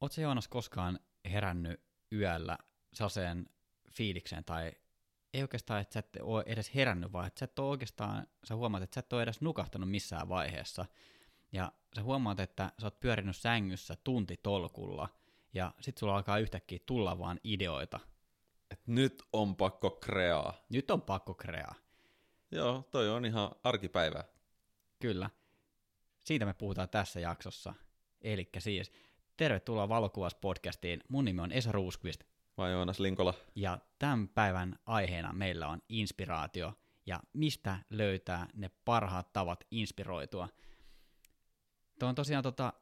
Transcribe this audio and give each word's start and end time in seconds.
Oletko 0.00 0.20
Joonas 0.20 0.48
koskaan 0.48 0.98
herännyt 1.30 1.80
yöllä 2.12 2.58
sellaiseen 2.92 3.46
fiilikseen, 3.90 4.44
tai 4.44 4.72
ei 5.34 5.42
oikeastaan, 5.42 5.80
että 5.80 5.92
sä 5.92 5.98
et 5.98 6.16
ole 6.20 6.44
edes 6.46 6.74
herännyt, 6.74 7.12
vaan 7.12 7.26
että 7.26 7.38
sä 7.38 7.44
et 7.44 7.58
ole 7.58 7.68
oikeastaan, 7.68 8.26
sä 8.44 8.56
huomaat, 8.56 8.82
että 8.82 8.94
sä 8.94 9.00
et 9.00 9.12
ole 9.12 9.22
edes 9.22 9.40
nukahtanut 9.40 9.90
missään 9.90 10.28
vaiheessa, 10.28 10.84
ja 11.52 11.72
sä 11.96 12.02
huomaat, 12.02 12.40
että 12.40 12.72
sä 12.80 12.86
oot 12.86 13.00
pyörinyt 13.00 13.36
sängyssä 13.36 13.96
tunti 14.04 14.36
tolkulla, 14.42 15.08
ja 15.54 15.74
sit 15.80 15.98
sulla 15.98 16.16
alkaa 16.16 16.38
yhtäkkiä 16.38 16.78
tulla 16.86 17.18
vaan 17.18 17.40
ideoita. 17.44 18.00
Et 18.70 18.86
nyt 18.86 19.22
on 19.32 19.56
pakko 19.56 19.90
kreaa. 19.90 20.54
Nyt 20.68 20.90
on 20.90 21.02
pakko 21.02 21.34
kreaa. 21.34 21.74
Joo, 22.50 22.88
toi 22.90 23.08
on 23.08 23.24
ihan 23.24 23.50
arkipäivää. 23.64 24.24
Kyllä. 25.00 25.30
Siitä 26.24 26.46
me 26.46 26.54
puhutaan 26.54 26.88
tässä 26.88 27.20
jaksossa. 27.20 27.74
Eli 28.20 28.48
siis, 28.58 28.92
tervetuloa 29.36 29.88
Valokuvauspodcastiin. 29.88 31.00
Mun 31.08 31.24
nimi 31.24 31.40
on 31.40 31.52
Esa 31.52 31.72
Ruuskvist. 31.72 32.24
Vai 32.58 32.72
Joonas 32.72 33.00
Linkola. 33.00 33.34
Ja 33.54 33.78
tämän 33.98 34.28
päivän 34.28 34.78
aiheena 34.86 35.32
meillä 35.32 35.68
on 35.68 35.82
inspiraatio 35.88 36.72
ja 37.06 37.20
mistä 37.32 37.78
löytää 37.90 38.48
ne 38.54 38.70
parhaat 38.84 39.32
tavat 39.32 39.64
inspiroitua. 39.70 40.48
Tuo 41.98 42.08
on 42.08 42.14
tosiaan 42.14 42.42
tota, 42.42 42.72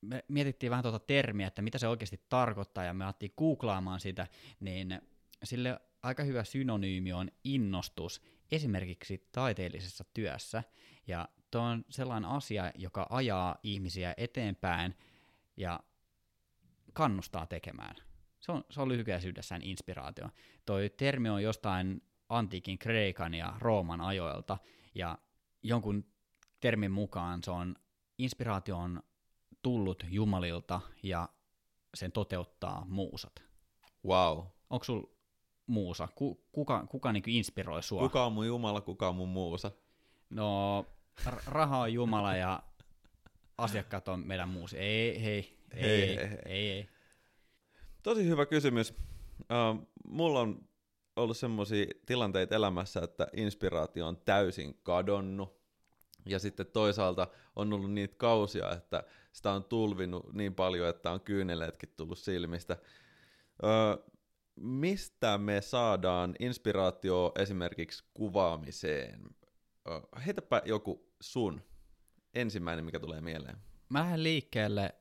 me 0.00 0.24
mietittiin 0.28 0.70
vähän 0.70 0.82
tuota 0.82 0.98
termiä, 0.98 1.46
että 1.46 1.62
mitä 1.62 1.78
se 1.78 1.88
oikeasti 1.88 2.20
tarkoittaa, 2.28 2.84
ja 2.84 2.94
me 2.94 3.04
alettiin 3.04 3.32
googlaamaan 3.38 4.00
sitä, 4.00 4.26
niin 4.60 5.00
sille 5.44 5.80
aika 6.02 6.22
hyvä 6.22 6.44
synonyymi 6.44 7.12
on 7.12 7.30
innostus 7.44 8.22
esimerkiksi 8.52 9.28
taiteellisessa 9.32 10.04
työssä. 10.14 10.62
Ja 11.06 11.28
tuo 11.50 11.60
on 11.60 11.84
sellainen 11.90 12.30
asia, 12.30 12.72
joka 12.74 13.06
ajaa 13.10 13.58
ihmisiä 13.62 14.14
eteenpäin 14.16 14.94
ja 15.56 15.80
kannustaa 16.92 17.46
tekemään. 17.46 17.96
Se 18.40 18.52
on, 18.52 18.64
se 18.70 18.80
on 18.80 18.88
lyhykäisyydessään 18.88 19.62
inspiraatio. 19.62 20.28
Toi 20.66 20.90
termi 20.96 21.28
on 21.28 21.42
jostain 21.42 22.02
antiikin 22.28 22.78
Kreikan 22.78 23.34
ja 23.34 23.54
Rooman 23.58 24.00
ajoilta, 24.00 24.58
ja 24.94 25.18
jonkun 25.62 26.04
termin 26.60 26.90
mukaan 26.90 27.42
se 27.44 27.50
on, 27.50 27.76
inspiraatio 28.18 28.76
on 28.76 29.02
tullut 29.62 30.04
Jumalilta, 30.08 30.80
ja 31.02 31.28
sen 31.94 32.12
toteuttaa 32.12 32.84
muusat. 32.88 33.42
Wow. 34.06 34.44
Onko 34.70 34.84
sul 34.84 35.02
muusa? 35.66 36.08
Ku, 36.14 36.44
kuka 36.52 36.86
kuka 36.86 37.12
niin 37.12 37.22
inspiroi 37.26 37.82
sua? 37.82 38.00
Kuka 38.00 38.26
on 38.26 38.32
mun 38.32 38.46
Jumala, 38.46 38.80
kuka 38.80 39.08
on 39.08 39.16
mun 39.16 39.28
muusa? 39.28 39.70
No, 40.30 40.86
raha 41.46 41.78
on 41.78 41.92
Jumala 41.92 42.36
ja 42.36 42.62
asiakkaat 43.58 44.08
on 44.08 44.26
meidän 44.26 44.48
muusi. 44.48 44.78
Ei, 44.78 45.22
hei, 45.22 45.59
ei, 45.74 45.84
ei, 45.84 46.18
ei, 46.18 46.38
ei, 46.46 46.70
ei. 46.70 46.88
Tosi 48.02 48.26
hyvä 48.26 48.46
kysymys. 48.46 48.94
Uh, 49.40 49.88
mulla 50.04 50.40
on 50.40 50.68
ollut 51.16 51.36
semmoisia 51.36 51.86
tilanteita 52.06 52.54
elämässä, 52.54 53.00
että 53.00 53.26
inspiraatio 53.36 54.06
on 54.06 54.16
täysin 54.16 54.74
kadonnut. 54.82 55.60
Ja 56.26 56.38
sitten 56.38 56.66
toisaalta 56.66 57.28
on 57.56 57.72
ollut 57.72 57.92
niitä 57.92 58.14
kausia, 58.18 58.70
että 58.70 59.04
sitä 59.32 59.52
on 59.52 59.64
tulvinut 59.64 60.32
niin 60.32 60.54
paljon, 60.54 60.88
että 60.88 61.10
on 61.10 61.20
kyyneleetkin 61.20 61.92
tullut 61.96 62.18
silmistä. 62.18 62.76
Uh, 63.62 64.12
mistä 64.56 65.38
me 65.38 65.60
saadaan 65.60 66.34
inspiraatio 66.38 67.32
esimerkiksi 67.38 68.04
kuvaamiseen? 68.14 69.20
Uh, 69.88 70.22
heitäpä 70.26 70.62
joku 70.64 71.12
sun 71.20 71.62
ensimmäinen, 72.34 72.84
mikä 72.84 73.00
tulee 73.00 73.20
mieleen. 73.20 73.56
Mä 73.88 73.98
lähden 73.98 74.22
liikkeelle 74.22 74.94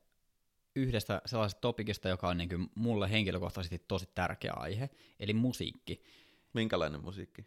yhdestä 0.80 1.22
sellaisesta 1.25 1.61
topikista, 1.61 2.09
joka 2.09 2.27
on 2.27 2.38
niin 2.38 2.49
kuin 2.49 2.69
mulle 2.75 3.11
henkilökohtaisesti 3.11 3.80
tosi 3.88 4.09
tärkeä 4.16 4.53
aihe, 4.55 4.89
eli 5.19 5.33
musiikki. 5.33 6.03
Minkälainen 6.53 7.02
musiikki? 7.03 7.45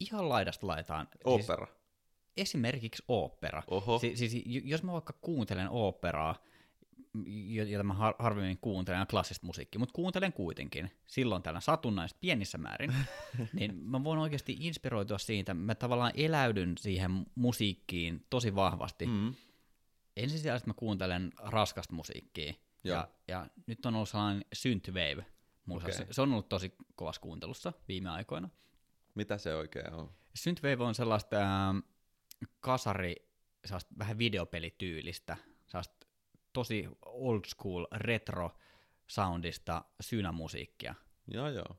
Ihan 0.00 0.28
laidasta 0.28 0.66
laitaan. 0.66 1.08
Opera. 1.24 1.66
Siis 1.66 1.78
esimerkiksi 2.36 3.02
opera. 3.08 3.62
Oho. 3.70 3.98
Si- 3.98 4.16
siis 4.16 4.42
jos 4.44 4.82
mä 4.82 4.92
vaikka 4.92 5.12
kuuntelen 5.12 5.68
operaa, 5.70 6.44
jota 7.68 7.84
mä 7.84 7.94
har- 7.94 8.14
harvemmin 8.18 8.58
kuuntelen, 8.58 9.06
klassista 9.06 9.46
musiikkia, 9.46 9.78
mutta 9.78 9.92
kuuntelen 9.92 10.32
kuitenkin 10.32 10.90
silloin 11.06 11.42
tällä 11.42 11.60
satunnaisesti 11.60 12.18
pienissä 12.20 12.58
määrin, 12.58 12.94
niin 13.58 13.74
mä 13.76 14.04
voin 14.04 14.18
oikeasti 14.18 14.56
inspiroitua 14.60 15.18
siitä, 15.18 15.54
mä 15.54 15.74
tavallaan 15.74 16.12
eläydyn 16.14 16.74
siihen 16.78 17.26
musiikkiin 17.34 18.26
tosi 18.30 18.54
vahvasti. 18.54 19.06
Mm. 19.06 19.34
Ensisijaisesti 20.16 20.70
mä 20.70 20.74
kuuntelen 20.74 21.32
raskasta 21.38 21.94
musiikkia, 21.94 22.54
ja, 22.84 23.08
ja 23.28 23.46
nyt 23.66 23.86
on 23.86 23.94
ollut 23.94 24.08
sellainen 24.08 24.44
synthwave, 24.52 25.26
okay. 25.70 25.92
se, 25.92 26.06
se 26.10 26.22
on 26.22 26.32
ollut 26.32 26.48
tosi 26.48 26.74
kovassa 26.94 27.20
kuuntelussa 27.20 27.72
viime 27.88 28.10
aikoina. 28.10 28.48
Mitä 29.14 29.38
se 29.38 29.54
oikein 29.54 29.94
on? 29.94 30.10
Synthwave 30.34 30.84
on 30.84 30.94
sellaista 30.94 31.36
äh, 31.36 31.82
kasari, 32.60 33.16
sellaista 33.64 33.94
vähän 33.98 34.18
videopelityylistä, 34.18 35.36
sellaista 35.66 36.06
tosi 36.52 36.88
old 37.02 37.44
school 37.46 37.86
retro 37.92 38.58
soundista 39.06 39.84
synämusiikkia. 40.00 40.94
Joo, 41.26 41.48
joo. 41.48 41.76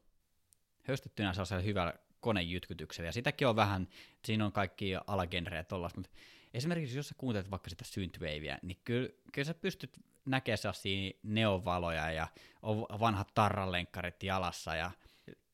Höystettynä 0.83 1.33
sellaisella 1.33 1.63
hyvällä 1.63 1.93
konejytkytyksellä, 2.19 3.07
ja 3.07 3.11
sitäkin 3.11 3.47
on 3.47 3.55
vähän, 3.55 3.87
siinä 4.25 4.45
on 4.45 4.51
kaikki 4.51 4.91
alagenreja 5.07 5.63
tollaista, 5.63 5.99
mutta 5.99 6.15
esimerkiksi 6.53 6.97
jos 6.97 7.07
sä 7.07 7.15
kuuntelet 7.17 7.51
vaikka 7.51 7.69
sitä 7.69 7.85
synthwavea, 7.85 8.57
niin 8.61 8.77
kyllä, 8.83 9.09
kyllä 9.31 9.45
sä 9.45 9.53
pystyt 9.53 9.99
näkemään 10.25 10.57
sellaisia 10.57 11.11
neovaloja 11.23 12.11
ja 12.11 12.27
on 12.61 12.85
vanhat 12.99 13.33
tarralenkkarit 13.33 14.23
jalassa 14.23 14.75
ja 14.75 14.91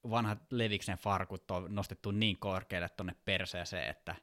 vanhat 0.10 0.40
leviksen 0.52 0.98
farkut 0.98 1.52
on 1.52 1.76
nostettu 1.76 2.12
niin 2.12 2.38
korkealle 2.38 2.90
tuonne 2.90 3.16
perseeseen, 3.26 3.90
että, 3.90 4.16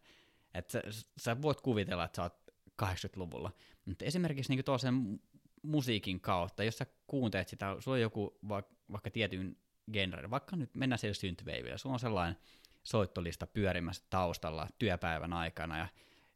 että 0.54 0.72
sä, 0.72 0.82
sä 1.16 1.42
voit 1.42 1.60
kuvitella, 1.60 2.04
että 2.04 2.16
sä 2.16 2.22
oot 2.22 2.47
80-luvulla. 2.82 3.53
Mutta 3.84 4.04
esimerkiksi 4.04 4.53
niin 4.53 4.65
tuollaisen 4.65 5.20
musiikin 5.62 6.20
kautta, 6.20 6.65
jos 6.65 6.78
sä 6.78 6.86
kuuntelet 7.06 7.48
sitä, 7.48 7.76
sulla 7.78 7.94
on 7.94 8.00
joku 8.00 8.38
vaikka, 8.48 8.75
vaikka 8.92 9.10
tietyn 9.10 9.56
genre, 9.92 10.31
vaikka 10.31 10.56
nyt 10.56 10.75
mennään 10.75 10.98
siellä 10.98 11.15
synthwaveilla, 11.15 11.78
sulla 11.78 11.94
on 11.94 12.00
sellainen 12.00 12.36
soittolista 12.82 13.47
pyörimässä 13.47 14.04
taustalla 14.10 14.69
työpäivän 14.78 15.32
aikana, 15.32 15.78
ja 15.78 15.88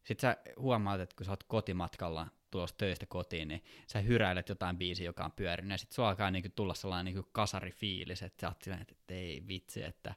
sit 0.04 0.20
sä 0.20 0.36
huomaat, 0.56 1.00
että 1.00 1.16
kun 1.16 1.26
sä 1.26 1.32
oot 1.32 1.44
kotimatkalla 1.44 2.26
tulossa 2.50 2.76
töistä 2.78 3.06
kotiin, 3.06 3.48
niin 3.48 3.64
sä 3.86 3.98
hyräilet 4.00 4.48
jotain 4.48 4.78
biisiä, 4.78 5.06
joka 5.06 5.24
on 5.24 5.32
pyörinyt, 5.32 5.70
ja 5.70 5.78
sit 5.78 5.92
sulla 5.92 6.08
alkaa 6.08 6.30
niinku 6.30 6.48
tulla 6.54 6.74
sellainen 6.74 7.14
niinku 7.14 7.28
kasarifiilis, 7.32 8.22
että 8.22 8.40
sä 8.40 8.48
oot 8.48 8.62
silleen, 8.62 8.82
että 8.82 9.14
ei 9.14 9.44
vitsi, 9.48 9.82
että 9.82 10.14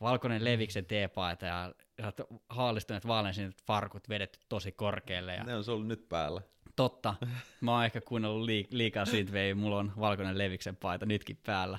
valkoinen 0.00 0.44
leviksen 0.44 0.84
teepaita 0.84 1.46
ja 1.46 1.74
sä 2.00 2.06
oot 2.06 2.42
haalistuneet 2.48 3.06
vaaleansinet 3.06 3.62
farkut 3.62 4.08
vedetty 4.08 4.38
tosi 4.48 4.72
korkealle. 4.72 5.34
Ja... 5.34 5.44
Ne 5.44 5.56
on 5.56 5.64
sulla 5.64 5.84
nyt 5.84 6.08
päällä. 6.08 6.40
Totta. 6.76 7.14
Mä 7.60 7.72
oon 7.72 7.84
ehkä 7.84 8.00
kuunnellut 8.00 8.48
liik- 8.48 8.68
liikaa 8.70 9.04
vei, 9.32 9.54
mulla 9.54 9.78
on 9.78 9.92
valkoinen 10.00 10.38
leviksen 10.38 10.76
paita 10.76 11.06
nytkin 11.06 11.38
päällä. 11.46 11.78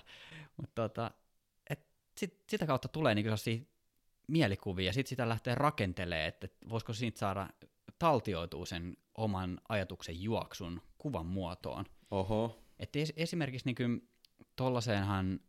Mutta 0.57 0.81
tota, 0.81 1.11
et 1.69 1.85
sit, 2.17 2.43
sitä 2.49 2.65
kautta 2.65 2.87
tulee 2.87 3.15
niinku 3.15 3.31
mielikuvia 4.29 4.85
ja 4.85 4.93
sitten 4.93 5.09
sitä 5.09 5.29
lähtee 5.29 5.55
rakentelemaan, 5.55 6.27
että 6.27 6.47
voisiko 6.69 6.93
siitä 6.93 7.19
saada 7.19 7.49
taltioitua 7.99 8.65
sen 8.65 8.97
oman 9.15 9.61
ajatuksen 9.69 10.21
juoksun 10.21 10.81
kuvan 10.97 11.25
muotoon. 11.25 11.85
Oho. 12.11 12.59
Et 12.79 12.95
es, 12.95 13.13
esimerkiksi 13.15 13.73
niin 13.79 14.09
tollaiseenhan 14.55 15.39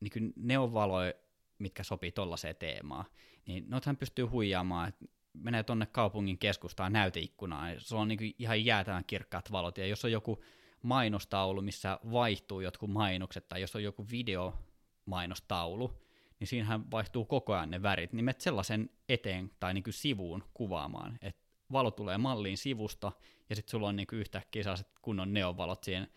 niin 0.00 0.32
neonvaloja 0.36 1.12
mitkä 1.58 1.82
sopii 1.82 2.12
tollaiseen 2.12 2.56
teemaan. 2.56 3.04
Niin 3.46 3.64
noithan 3.68 3.96
pystyy 3.96 4.24
huijaamaan, 4.24 4.88
että 4.88 5.04
menee 5.32 5.62
tonne 5.62 5.86
kaupungin 5.86 6.38
keskustaan 6.38 6.92
näyteikkunaan, 6.92 7.74
ja 7.74 7.80
se 7.80 7.96
on 7.96 8.08
niin 8.08 8.34
ihan 8.38 8.64
jäätävän 8.64 9.04
kirkkaat 9.04 9.52
valot, 9.52 9.78
ja 9.78 9.86
jos 9.86 10.04
on 10.04 10.12
joku 10.12 10.44
mainostaulu, 10.82 11.62
missä 11.62 11.98
vaihtuu 12.10 12.60
jotkut 12.60 12.90
mainokset, 12.90 13.48
tai 13.48 13.60
jos 13.60 13.76
on 13.76 13.82
joku 13.82 14.06
videomainostaulu, 14.10 16.03
niin 16.44 16.48
siinähän 16.48 16.90
vaihtuu 16.90 17.24
koko 17.24 17.54
ajan 17.54 17.70
ne 17.70 17.82
värit, 17.82 18.12
niin 18.12 18.24
menet 18.24 18.40
sellaisen 18.40 18.90
eteen 19.08 19.50
tai 19.60 19.74
niin 19.74 19.84
sivuun 19.90 20.44
kuvaamaan, 20.54 21.18
että 21.22 21.42
valo 21.72 21.90
tulee 21.90 22.18
malliin 22.18 22.58
sivusta, 22.58 23.12
ja 23.50 23.56
sitten 23.56 23.70
sulla 23.70 23.88
on 23.88 23.96
niin 23.96 24.06
yhtäkkiä 24.12 24.62
sellaiset 24.62 24.88
kunnon 25.02 25.32
neonvalot 25.32 25.84
siihen 25.84 26.08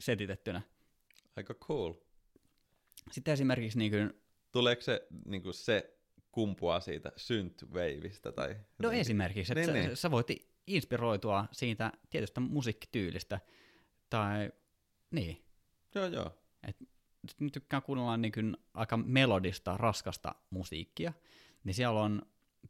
setitettynä. 0.00 0.62
Aika 1.36 1.54
cool. 1.54 1.94
Sitten 3.10 3.32
esimerkiksi 3.32 3.78
niin 3.78 3.90
kuin 3.90 4.12
Tuleeko 4.52 4.82
se, 4.82 5.06
niin 5.24 5.42
kuin 5.42 5.54
se 5.54 5.98
kumpua 6.32 6.80
siitä 6.80 7.12
synthwaveista? 7.16 8.32
Tai 8.32 8.56
no 8.78 8.90
esimerkiksi, 8.90 9.52
että 9.52 9.72
niin, 9.72 9.82
sä, 9.82 9.88
niin. 9.88 9.96
sä 9.96 10.10
voit 10.10 10.26
inspiroitua 10.66 11.44
siitä 11.52 11.92
tietystä 12.10 12.40
musiikkityylistä, 12.40 13.40
tai 14.10 14.52
niin. 15.10 15.44
Joo, 15.94 16.06
joo. 16.06 16.38
Et, 16.68 16.76
tykkään 17.52 17.82
kuunnella 17.82 18.16
niin 18.16 18.32
kuin 18.32 18.56
aika 18.74 18.96
melodista, 18.96 19.76
raskasta 19.76 20.34
musiikkia, 20.50 21.12
niin 21.64 21.74
siellä 21.74 22.00
on, 22.00 22.22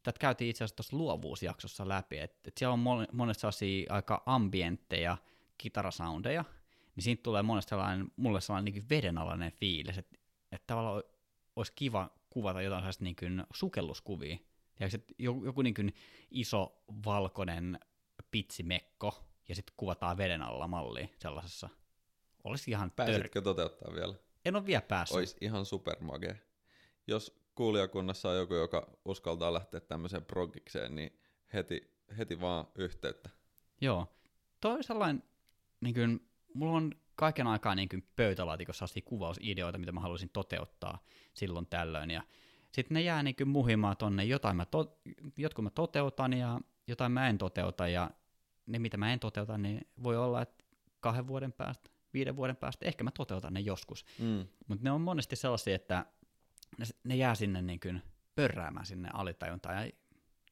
tätä 0.02 0.18
käytiin 0.18 0.50
itse 0.50 0.64
asiassa 0.64 0.76
tuossa 0.76 0.96
luovuusjaksossa 0.96 1.88
läpi, 1.88 2.18
että 2.18 2.48
et 2.48 2.56
siellä 2.56 2.72
on 2.72 3.06
monesti 3.12 3.40
sellaisia 3.40 3.92
aika 3.92 4.22
ambientteja 4.26 5.16
kitarasoundeja, 5.58 6.44
niin 6.96 7.04
siitä 7.04 7.22
tulee 7.22 7.42
monesti 7.42 7.70
sellainen, 7.70 8.08
mulle 8.16 8.40
sellainen 8.40 8.74
niin 8.74 8.88
vedenalainen 8.88 9.52
fiilis, 9.52 9.98
että, 9.98 10.18
että 10.52 10.66
tavallaan 10.66 11.02
olisi 11.56 11.72
kiva 11.76 12.10
kuvata 12.30 12.62
jotain 12.62 12.82
sellaista 12.82 13.04
niin 13.04 13.16
kuin 13.16 13.44
sukelluskuvia. 13.52 14.36
Tiedätkö, 14.74 14.96
että 14.96 15.14
joku, 15.18 15.44
joku 15.44 15.62
niin 15.62 15.74
kuin 15.74 15.94
iso 16.30 16.82
valkoinen 17.04 17.78
pitsimekko, 18.30 19.24
ja 19.48 19.54
sitten 19.54 19.74
kuvataan 19.76 20.16
veden 20.16 20.42
alla 20.42 20.68
malli 20.68 21.10
sellaisessa. 21.18 21.68
Olisi 22.44 22.70
ihan 22.70 22.90
Pääsitkö 22.90 23.28
tör... 23.28 23.42
toteuttaa 23.42 23.94
vielä? 23.94 24.14
En 24.44 24.56
ole 24.56 24.66
vielä 24.66 24.82
päässyt. 24.82 25.16
Olisi 25.16 25.36
ihan 25.40 25.66
supermage. 25.66 26.40
Jos 27.06 27.40
kuulijakunnassa 27.54 28.28
on 28.28 28.36
joku, 28.36 28.54
joka 28.54 28.90
uskaltaa 29.04 29.54
lähteä 29.54 29.80
tämmöiseen 29.80 30.24
progikseen, 30.24 30.94
niin 30.94 31.18
heti, 31.52 31.98
heti 32.18 32.40
vaan 32.40 32.66
yhteyttä. 32.74 33.30
Joo. 33.80 34.14
Toi 34.60 34.84
sellainen, 34.84 35.22
niin 35.80 35.94
kuin, 35.94 36.30
mulla 36.54 36.76
on 36.76 36.92
kaiken 37.14 37.46
aikaa 37.46 37.74
niin 37.74 37.88
kuin 37.88 38.08
pöytälaatikossa 38.16 38.84
asti 38.84 39.02
kuvausideoita, 39.02 39.78
mitä 39.78 39.92
mä 39.92 40.00
haluaisin 40.00 40.30
toteuttaa 40.32 41.04
silloin 41.34 41.66
tällöin. 41.66 42.10
Ja 42.10 42.22
sitten 42.72 42.94
ne 42.94 43.00
jää 43.00 43.22
niin 43.22 43.36
kuin 43.36 43.48
muhimaan 43.48 43.96
tonne, 43.96 44.24
jotain 44.24 44.56
mä 44.56 44.64
to, 44.64 45.00
jotkut 45.36 45.64
mä 45.64 45.70
toteutan 45.70 46.32
ja 46.32 46.60
jotain 46.86 47.12
mä 47.12 47.28
en 47.28 47.38
toteuta. 47.38 47.88
Ja 47.88 48.10
ne, 48.66 48.78
mitä 48.78 48.96
mä 48.96 49.12
en 49.12 49.20
toteuta, 49.20 49.58
niin 49.58 49.88
voi 50.02 50.16
olla, 50.16 50.42
että 50.42 50.64
kahden 51.00 51.26
vuoden 51.26 51.52
päästä, 51.52 51.90
viiden 52.18 52.36
vuoden 52.36 52.56
päästä, 52.56 52.86
ehkä 52.86 53.04
mä 53.04 53.10
toteutan 53.10 53.54
ne 53.54 53.60
joskus. 53.60 54.04
Mm. 54.18 54.46
Mutta 54.66 54.84
ne 54.84 54.90
on 54.90 55.00
monesti 55.00 55.36
sellaisia, 55.36 55.74
että 55.74 56.06
ne, 56.78 56.84
ne 57.04 57.16
jää 57.16 57.34
sinne 57.34 57.62
niin 57.62 57.80
kuin 57.80 58.02
pörräämään 58.34 58.86
sinne 58.86 59.10
alitajuntaan. 59.12 59.86
Ja 59.86 59.92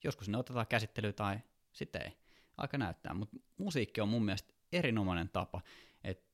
joskus 0.04 0.28
ne 0.28 0.38
otetaan 0.38 0.66
käsittelyyn 0.66 1.14
tai 1.14 1.38
sitten 1.72 2.02
ei. 2.02 2.12
Aika 2.56 2.78
näyttää. 2.78 3.14
Mutta 3.14 3.36
musiikki 3.58 4.00
on 4.00 4.08
mun 4.08 4.24
mielestä 4.24 4.54
erinomainen 4.72 5.28
tapa. 5.28 5.60
Et 6.04 6.24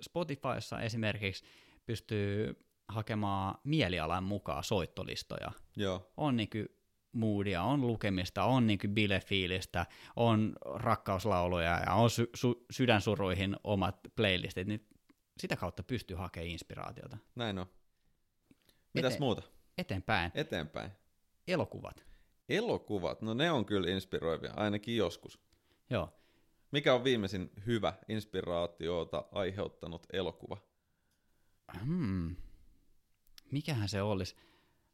Spotifyssa 0.00 0.80
esimerkiksi 0.80 1.44
pystyy 1.86 2.64
hakemaan 2.88 3.58
mielialan 3.64 4.24
mukaan 4.24 4.64
soittolistoja. 4.64 5.52
Joo. 5.76 6.12
On 6.16 6.36
niin 6.36 6.50
kuin 6.50 6.68
moodia, 7.12 7.62
on 7.62 7.86
lukemista, 7.86 8.44
on 8.44 8.66
niin 8.66 8.78
kuin 8.78 8.94
bilefiilistä, 8.94 9.86
on 10.16 10.52
rakkauslauluja 10.74 11.80
ja 11.86 11.94
on 11.94 12.10
sy- 12.10 12.30
sy- 12.34 12.64
sydänsuruihin 12.70 13.56
omat 13.64 13.96
playlistit, 14.16 14.68
niin 14.68 14.88
sitä 15.38 15.56
kautta 15.56 15.82
pystyy 15.82 16.16
hakemaan 16.16 16.48
inspiraatiota. 16.50 17.18
Näin 17.34 17.58
on. 17.58 17.66
Mitäs 18.94 19.14
Ete- 19.14 19.20
muuta? 19.20 19.42
Eteenpäin. 19.78 20.30
Eteenpäin. 20.34 20.90
Elokuvat. 21.48 22.04
Elokuvat, 22.48 23.22
no 23.22 23.34
ne 23.34 23.50
on 23.50 23.64
kyllä 23.64 23.90
inspiroivia, 23.90 24.52
ainakin 24.56 24.96
joskus. 24.96 25.40
Joo. 25.90 26.12
Mikä 26.70 26.94
on 26.94 27.04
viimeisin 27.04 27.50
hyvä 27.66 27.92
inspiraatiota 28.08 29.24
aiheuttanut 29.32 30.06
elokuva? 30.12 30.56
Hmm. 31.84 32.36
Mikähän 33.50 33.88
se 33.88 34.02
olisi? 34.02 34.36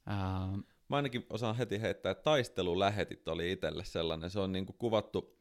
Uh... 0.07 0.76
Mä 0.89 0.97
ainakin 0.97 1.27
osaan 1.31 1.57
heti 1.57 1.81
heittää, 1.81 2.13
että 2.13 2.23
taistelulähetit 2.23 3.29
oli 3.29 3.53
itselle 3.53 3.85
sellainen. 3.85 4.31
Se 4.31 4.41
on 4.41 4.53
niinku 4.53 4.73
kuvattu 4.73 5.39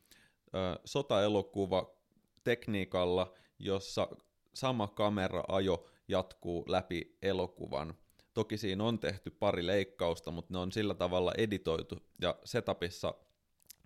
ö, 0.56 0.80
sotaelokuva 0.86 1.96
tekniikalla, 2.44 3.34
jossa 3.60 4.08
sama 4.54 4.88
kamera-ajo 4.88 5.90
jatkuu 6.08 6.66
läpi 6.68 7.18
elokuvan. 7.22 7.94
Toki 8.34 8.58
siinä 8.58 8.84
on 8.84 9.00
tehty 9.00 9.32
pari 9.32 9.68
leikkausta, 9.68 10.32
mutta 10.32 10.54
ne 10.54 10.60
on 10.60 10.72
sillä 10.72 10.94
tavalla 10.94 11.32
editoitu 11.38 12.00
ja 12.22 12.36
setupissa 12.44 13.14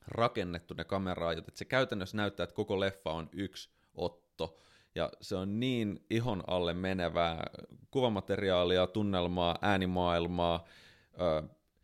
rakennettu 0.07 0.73
ne 0.73 0.83
kameraajot, 0.83 1.47
että 1.47 1.57
se 1.57 1.65
käytännössä 1.65 2.17
näyttää, 2.17 2.43
että 2.43 2.55
koko 2.55 2.79
leffa 2.79 3.11
on 3.11 3.29
yksi 3.33 3.69
otto. 3.93 4.57
Ja 4.95 5.09
se 5.21 5.35
on 5.35 5.59
niin 5.59 6.05
ihon 6.09 6.43
alle 6.47 6.73
menevää 6.73 7.43
kuvamateriaalia, 7.91 8.87
tunnelmaa, 8.87 9.57
äänimaailmaa, 9.61 10.65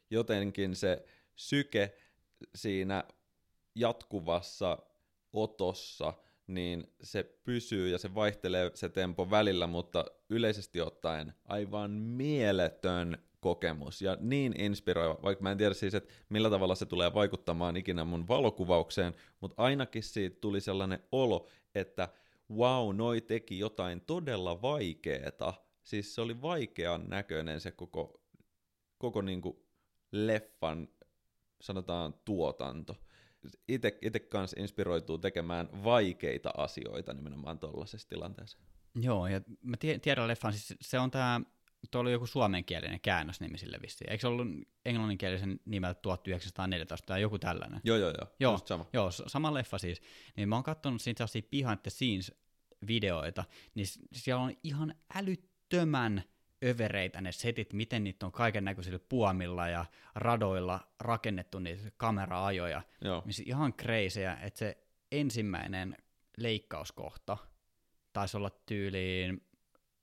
jotenkin 0.10 0.76
se 0.76 1.06
syke 1.36 1.98
siinä 2.56 3.04
jatkuvassa 3.76 4.78
otossa, 5.34 6.14
niin 6.48 6.94
se 7.02 7.24
pysyy 7.44 7.90
ja 7.90 7.98
se 7.98 8.16
vaihtelee 8.16 8.72
se 8.74 8.90
tempo 8.90 9.30
välillä, 9.30 9.68
mutta 9.68 10.06
yleisesti 10.30 10.82
ottaen 10.82 11.34
aivan 11.46 11.92
mieletön 11.92 13.18
kokemus 13.40 14.02
ja 14.02 14.18
niin 14.20 14.60
inspiroiva, 14.60 15.20
vaikka 15.24 15.44
mä 15.44 15.52
en 15.52 15.58
tiedä 15.58 15.74
siis, 15.74 15.96
että 15.96 16.14
millä 16.30 16.50
tavalla 16.50 16.76
se 16.76 16.86
tulee 16.86 17.14
vaikuttamaan 17.14 17.78
ikinä 17.78 18.06
mun 18.06 18.28
valokuvaukseen, 18.28 19.14
mutta 19.42 19.64
ainakin 19.64 20.04
siitä 20.04 20.38
tuli 20.42 20.62
sellainen 20.62 21.00
olo, 21.12 21.48
että 21.76 22.10
wow, 22.52 22.96
noi 22.96 23.22
teki 23.22 23.60
jotain 23.60 24.02
todella 24.02 24.62
vaikeeta. 24.62 25.54
Siis 25.84 26.16
se 26.16 26.22
oli 26.22 26.42
vaikean 26.42 27.04
näköinen 27.08 27.62
se 27.62 27.72
koko, 27.72 28.22
koko 29.06 29.22
niinku 29.22 29.68
leffan, 30.12 30.88
sanotaan, 31.62 32.14
tuotanto. 32.26 32.96
Itse 34.02 34.20
kanssa 34.20 34.60
inspiroituu 34.60 35.18
tekemään 35.18 35.70
vaikeita 35.84 36.54
asioita 36.58 37.14
nimenomaan 37.14 37.60
tuollaisessa 37.60 38.10
tilanteessa. 38.10 38.58
Joo, 38.96 39.28
ja 39.28 39.42
mä 39.62 39.78
tiedän 40.02 40.28
leffan, 40.28 40.54
siis 40.54 40.78
se 40.82 41.00
on 41.00 41.12
tämä 41.12 41.42
tuo 41.92 42.02
oli 42.02 42.12
joku 42.12 42.28
suomenkielinen 42.28 43.02
käännösnimi 43.02 43.58
sille 43.58 43.80
vissiin. 43.82 44.12
Eikö 44.12 44.22
se 44.22 44.28
ollut 44.28 44.48
englanninkielisen 44.86 45.60
nimeltä 45.66 46.00
1914 46.02 47.06
tai 47.06 47.22
joku 47.22 47.40
tällainen? 47.40 47.82
Joo, 47.84 47.98
joo, 47.98 48.10
joo. 48.10 48.36
Joo, 48.40 48.60
sama. 48.66 48.86
joo 48.94 49.12
sama 49.12 49.54
leffa 49.54 49.78
siis. 49.78 50.02
Niin 50.36 50.50
mä 50.50 50.56
oon 50.56 50.64
katsonut 50.64 51.02
siitä 51.02 51.18
sellaisia 51.18 51.50
behind 51.52 51.80
the 51.84 51.90
scenes 51.90 52.32
videoita, 52.88 53.44
niin 53.76 53.88
siellä 54.14 54.44
on 54.44 54.54
ihan 54.64 54.96
älyttömän 55.16 56.24
övereitä 56.64 57.22
ne 57.22 57.32
setit, 57.32 57.74
miten 57.74 58.04
niitä 58.04 58.26
on 58.26 58.32
kaiken 58.32 58.66
näköisillä 58.66 59.00
puomilla 59.10 59.68
ja 59.68 59.86
radoilla 60.16 60.88
rakennettu 61.00 61.60
niitä 61.60 61.92
kamera-ajoja. 61.98 62.82
Joo. 63.02 63.24
Missä 63.26 63.44
ihan 63.46 63.74
kreisejä, 63.74 64.38
että 64.42 64.58
se 64.58 64.78
ensimmäinen 65.12 65.98
leikkauskohta 66.38 67.38
taisi 68.14 68.38
olla 68.38 68.50
tyyliin, 68.50 69.48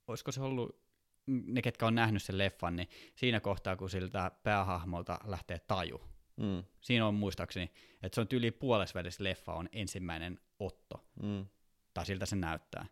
olisiko 0.07 0.31
se 0.31 0.41
ollut 0.41 0.83
ne, 1.25 1.61
ketkä 1.61 1.85
on 1.85 1.95
nähnyt 1.95 2.23
sen 2.23 2.37
leffan, 2.37 2.75
niin 2.75 2.89
siinä 3.15 3.39
kohtaa, 3.39 3.75
kun 3.75 3.89
siltä 3.89 4.31
päähahmolta 4.43 5.19
lähtee 5.25 5.59
taju, 5.59 6.01
mm. 6.37 6.63
siinä 6.81 7.07
on 7.07 7.15
muistaakseni, 7.15 7.71
että 8.03 8.15
se 8.15 8.21
on 8.21 8.27
tyyli 8.27 8.51
puolesvälissä 8.51 9.23
leffa 9.23 9.53
on 9.53 9.69
ensimmäinen 9.71 10.39
otto, 10.59 11.05
mm. 11.23 11.45
tai 11.93 12.05
siltä 12.05 12.25
se 12.25 12.35
näyttää. 12.35 12.85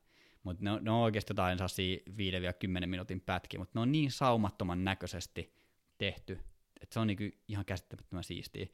Mutta 0.43 0.63
ne, 0.63 0.71
ne 0.81 0.91
on 0.91 0.97
oikeasti 0.97 1.31
jotain 1.31 1.59
5-10 1.59 2.85
minuutin 2.85 3.21
pätki, 3.21 3.57
mutta 3.57 3.71
ne 3.73 3.81
on 3.81 3.91
niin 3.91 4.11
saumattoman 4.11 4.83
näköisesti 4.83 5.53
tehty, 5.97 6.39
että 6.81 6.93
se 6.93 6.99
on 6.99 7.07
niinku 7.07 7.23
ihan 7.47 7.65
käsittämättömän 7.65 8.23
siistiä. 8.23 8.67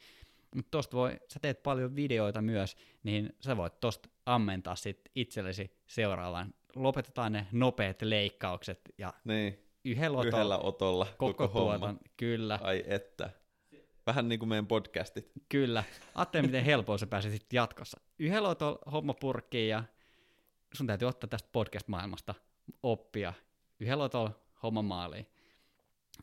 Mutta 0.56 0.72
tosta 0.72 0.98
voi, 0.98 1.20
sä 1.28 1.40
teet 1.40 1.64
paljon 1.64 1.96
videoita 1.96 2.42
myös, 2.42 2.78
niin 3.04 3.36
sä 3.40 3.58
voit 3.58 3.80
tosta 3.80 4.10
ammentaa 4.26 4.76
sit 4.76 5.02
itsellesi 5.16 5.72
seuraavan 5.88 6.54
lopetetaan 6.76 7.32
ne 7.32 7.48
nopeat 7.52 8.02
leikkaukset 8.02 8.82
ja 8.98 9.14
niin. 9.24 9.60
yhdellä, 9.86 10.18
otolla, 10.18 10.38
yhdellä 10.38 10.58
otolla 10.58 11.08
koko, 11.18 11.34
koko 11.34 11.60
homma. 11.60 11.78
Tuotan, 11.78 12.00
kyllä. 12.18 12.60
Ai 12.62 12.84
että. 12.88 13.30
Vähän 14.08 14.30
niin 14.30 14.40
kuin 14.40 14.50
meidän 14.50 14.68
podcastit. 14.68 15.32
Kyllä. 15.50 15.84
Ajattele, 16.16 16.44
miten 16.44 16.66
helpoa 16.66 16.98
se 16.98 17.06
pääsee 17.06 17.32
sitten 17.32 17.58
jatkossa. 17.58 18.00
Yhdellä 18.20 18.50
otolla 18.50 18.92
homma 18.92 19.14
purkkiin 19.14 19.70
ja 19.70 19.84
sun 20.74 20.88
täytyy 20.88 21.08
ottaa 21.08 21.28
tästä 21.28 21.50
podcast-maailmasta 21.52 22.36
oppia. 22.84 23.34
Yhdellä 23.80 24.04
otolla 24.04 24.40
homma 24.64 24.82
maaliin. 24.82 25.28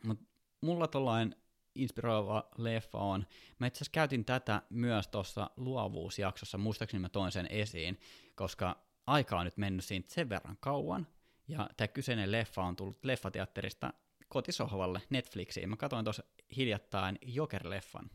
Mut 0.05 0.21
mulla 0.61 0.89
tuollainen 0.89 1.37
inspiroiva 1.75 2.49
leffa 2.59 2.99
on. 2.99 3.27
Mä 3.59 3.67
itse 3.67 3.77
asiassa 3.77 3.93
käytin 3.93 4.25
tätä 4.25 4.63
myös 4.71 5.09
tuossa 5.09 5.51
luovuusjaksossa, 5.57 6.59
muistaakseni 6.59 7.01
mä 7.01 7.09
toin 7.09 7.33
sen 7.33 7.47
esiin, 7.51 8.01
koska 8.35 8.77
aika 9.07 9.39
on 9.39 9.45
nyt 9.45 9.57
mennyt 9.57 9.85
siitä 9.85 10.15
sen 10.15 10.29
verran 10.29 10.57
kauan, 10.61 11.07
ja 11.49 11.71
tämä 11.77 11.89
kyseinen 11.89 12.33
leffa 12.33 12.63
on 12.63 12.77
tullut 12.77 13.05
leffateatterista 13.05 13.93
kotisohvalle 14.29 15.03
Netflixiin. 15.11 15.69
Mä 15.69 15.77
katsoin 15.77 16.05
tuossa 16.05 16.25
hiljattain 16.57 17.19
Joker-leffan. 17.27 18.11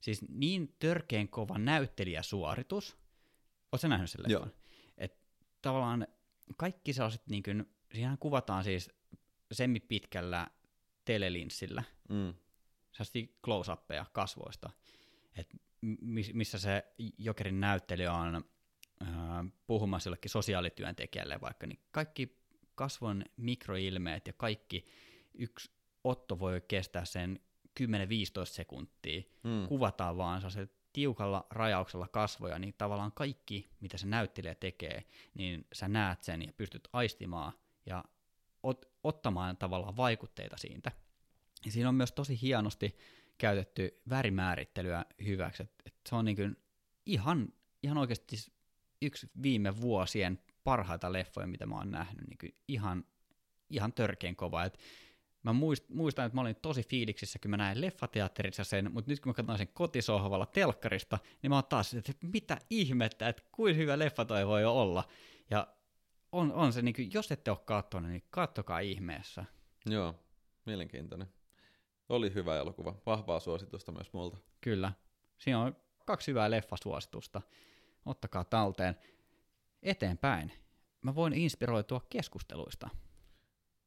Siis 0.00 0.22
niin 0.28 0.74
törkeen 0.78 1.28
kova 1.28 1.58
näyttelijäsuoritus. 1.58 2.96
Oletko 3.72 3.88
nähnyt 3.88 4.10
sen 4.10 4.22
leffan? 4.22 4.32
Joo. 4.32 4.65
Tavallaan 5.66 6.06
kaikki 6.56 6.92
sellaiset, 6.92 7.22
niin 7.26 7.42
kuin, 7.42 7.66
siinähän 7.92 8.18
kuvataan 8.18 8.64
siis 8.64 8.90
semipitkällä 9.52 10.46
telelinssillä. 11.04 11.82
Mm. 12.08 12.34
Sellaisia 12.92 13.26
close-uppeja 13.46 14.04
kasvoista. 14.12 14.70
Et 15.36 15.56
missä 16.32 16.58
se 16.58 16.84
Jokerin 17.18 17.60
näyttelijä 17.60 18.12
on 18.12 18.44
puhumassa 19.66 20.08
jollekin 20.08 20.30
sosiaalityöntekijälle 20.30 21.40
vaikka, 21.40 21.66
niin 21.66 21.80
kaikki 21.90 22.38
kasvon 22.74 23.24
mikroilmeet 23.36 24.26
ja 24.26 24.32
kaikki 24.32 24.86
yksi 25.34 25.70
otto 26.04 26.38
voi 26.38 26.62
kestää 26.68 27.04
sen 27.04 27.40
10-15 27.80 27.84
sekuntia. 28.44 29.22
Mm. 29.42 29.68
Kuvataan 29.68 30.16
vaan 30.16 30.50
se 30.50 30.68
tiukalla 30.96 31.46
rajauksella 31.50 32.08
kasvoja, 32.08 32.58
niin 32.58 32.74
tavallaan 32.78 33.12
kaikki, 33.12 33.70
mitä 33.80 33.98
se 33.98 34.06
näyttelijä 34.06 34.54
tekee, 34.54 35.04
niin 35.34 35.66
sä 35.72 35.88
näet 35.88 36.22
sen 36.22 36.42
ja 36.42 36.52
pystyt 36.52 36.88
aistimaan 36.92 37.52
ja 37.86 38.04
ot, 38.62 38.88
ottamaan 39.04 39.56
tavallaan 39.56 39.96
vaikutteita 39.96 40.56
siitä. 40.56 40.92
Ja 41.64 41.72
siinä 41.72 41.88
on 41.88 41.94
myös 41.94 42.12
tosi 42.12 42.40
hienosti 42.42 42.96
käytetty 43.38 44.00
värimäärittelyä 44.08 45.04
hyväksi, 45.24 45.62
että 45.62 45.82
et 45.86 45.94
se 46.08 46.14
on 46.14 46.24
niin 46.24 46.36
kuin 46.36 46.56
ihan, 47.06 47.48
ihan 47.82 47.98
oikeasti 47.98 48.36
siis 48.36 48.50
yksi 49.02 49.30
viime 49.42 49.80
vuosien 49.80 50.38
parhaita 50.64 51.12
leffoja, 51.12 51.46
mitä 51.46 51.66
mä 51.66 51.76
oon 51.76 51.90
nähnyt, 51.90 52.24
niin 52.28 52.54
ihan, 52.68 53.04
ihan 53.70 53.92
törkeän 53.92 54.36
kova. 54.36 54.64
Et 54.64 54.78
mä 55.46 55.52
muistan, 55.88 56.26
että 56.26 56.34
mä 56.34 56.40
olin 56.40 56.56
tosi 56.62 56.82
fiiliksissä, 56.88 57.38
kun 57.38 57.50
mä 57.50 57.56
näin 57.56 57.80
leffateatterissa 57.80 58.64
sen, 58.64 58.92
mutta 58.92 59.10
nyt 59.10 59.20
kun 59.20 59.30
mä 59.30 59.34
katsoin 59.34 59.58
sen 59.58 59.68
kotisohvalla 59.68 60.46
telkkarista, 60.46 61.18
niin 61.42 61.50
mä 61.50 61.56
oon 61.56 61.64
taas, 61.64 61.94
että 61.94 62.12
mitä 62.22 62.58
ihmettä, 62.70 63.28
että 63.28 63.42
kuin 63.52 63.76
hyvä 63.76 63.98
leffa 63.98 64.24
toi 64.24 64.46
voi 64.46 64.64
olla. 64.64 65.04
Ja 65.50 65.66
on, 66.32 66.52
on 66.52 66.72
se, 66.72 66.82
niin 66.82 66.94
kuin, 66.94 67.10
jos 67.14 67.32
ette 67.32 67.50
ole 67.50 67.58
katsonut, 67.64 68.10
niin 68.10 68.24
kattokaa 68.30 68.78
ihmeessä. 68.78 69.44
Joo, 69.86 70.14
mielenkiintoinen. 70.66 71.28
Oli 72.08 72.34
hyvä 72.34 72.56
elokuva. 72.56 72.94
Vahvaa 73.06 73.40
suositusta 73.40 73.92
myös 73.92 74.12
multa. 74.12 74.36
Kyllä. 74.60 74.92
Siinä 75.38 75.60
on 75.60 75.76
kaksi 76.06 76.30
hyvää 76.30 76.50
leffasuositusta. 76.50 77.42
Ottakaa 78.06 78.44
talteen. 78.44 78.96
Eteenpäin. 79.82 80.52
Mä 81.02 81.14
voin 81.14 81.32
inspiroitua 81.32 82.00
keskusteluista. 82.10 82.88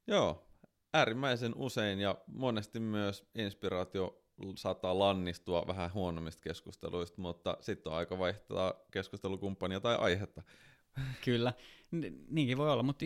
Joo, 0.07 0.48
äärimmäisen 0.93 1.53
usein 1.55 1.99
ja 1.99 2.15
monesti 2.27 2.79
myös 2.79 3.29
inspiraatio 3.35 4.23
saattaa 4.55 4.99
lannistua 4.99 5.67
vähän 5.67 5.93
huonommista 5.93 6.41
keskusteluista, 6.41 7.21
mutta 7.21 7.57
sitten 7.61 7.91
on 7.91 7.97
aika 7.97 8.19
vaihtaa 8.19 8.73
keskustelukumppania 8.91 9.79
tai 9.79 9.95
aihetta. 9.95 10.43
Kyllä, 11.25 11.53
niinkin 12.29 12.57
voi 12.57 12.71
olla, 12.71 12.83
mutta 12.83 13.05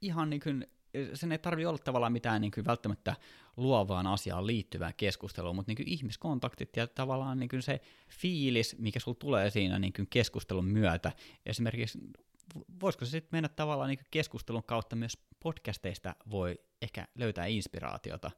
ihan 0.00 0.30
niin 0.30 0.40
kuin, 0.40 0.66
sen 1.14 1.32
ei 1.32 1.38
tarvitse 1.38 1.68
olla 1.68 1.78
tavallaan 1.78 2.12
mitään 2.12 2.40
niin 2.40 2.50
kuin 2.50 2.64
välttämättä 2.64 3.16
luovaan 3.56 4.06
asiaan 4.06 4.46
liittyvää 4.46 4.92
keskustelua, 4.92 5.52
mutta 5.52 5.70
niin 5.70 5.76
kuin 5.76 5.88
ihmiskontaktit 5.88 6.76
ja 6.76 6.86
tavallaan 6.86 7.38
niin 7.38 7.48
kuin 7.48 7.62
se 7.62 7.80
fiilis, 8.08 8.78
mikä 8.78 9.00
sulla 9.00 9.16
tulee 9.20 9.50
siinä 9.50 9.78
niin 9.78 9.92
kuin 9.92 10.06
keskustelun 10.10 10.64
myötä, 10.64 11.12
esimerkiksi 11.46 11.98
voisiko 12.80 13.04
se 13.04 13.10
sitten 13.10 13.28
mennä 13.32 13.48
tavallaan 13.48 13.88
niin 13.88 14.06
keskustelun 14.10 14.64
kautta 14.64 14.96
myös 14.96 15.18
podcasteista 15.40 16.16
voi 16.30 16.58
ehkä 16.82 17.08
löytää 17.14 17.46
inspiraatiota. 17.46 18.30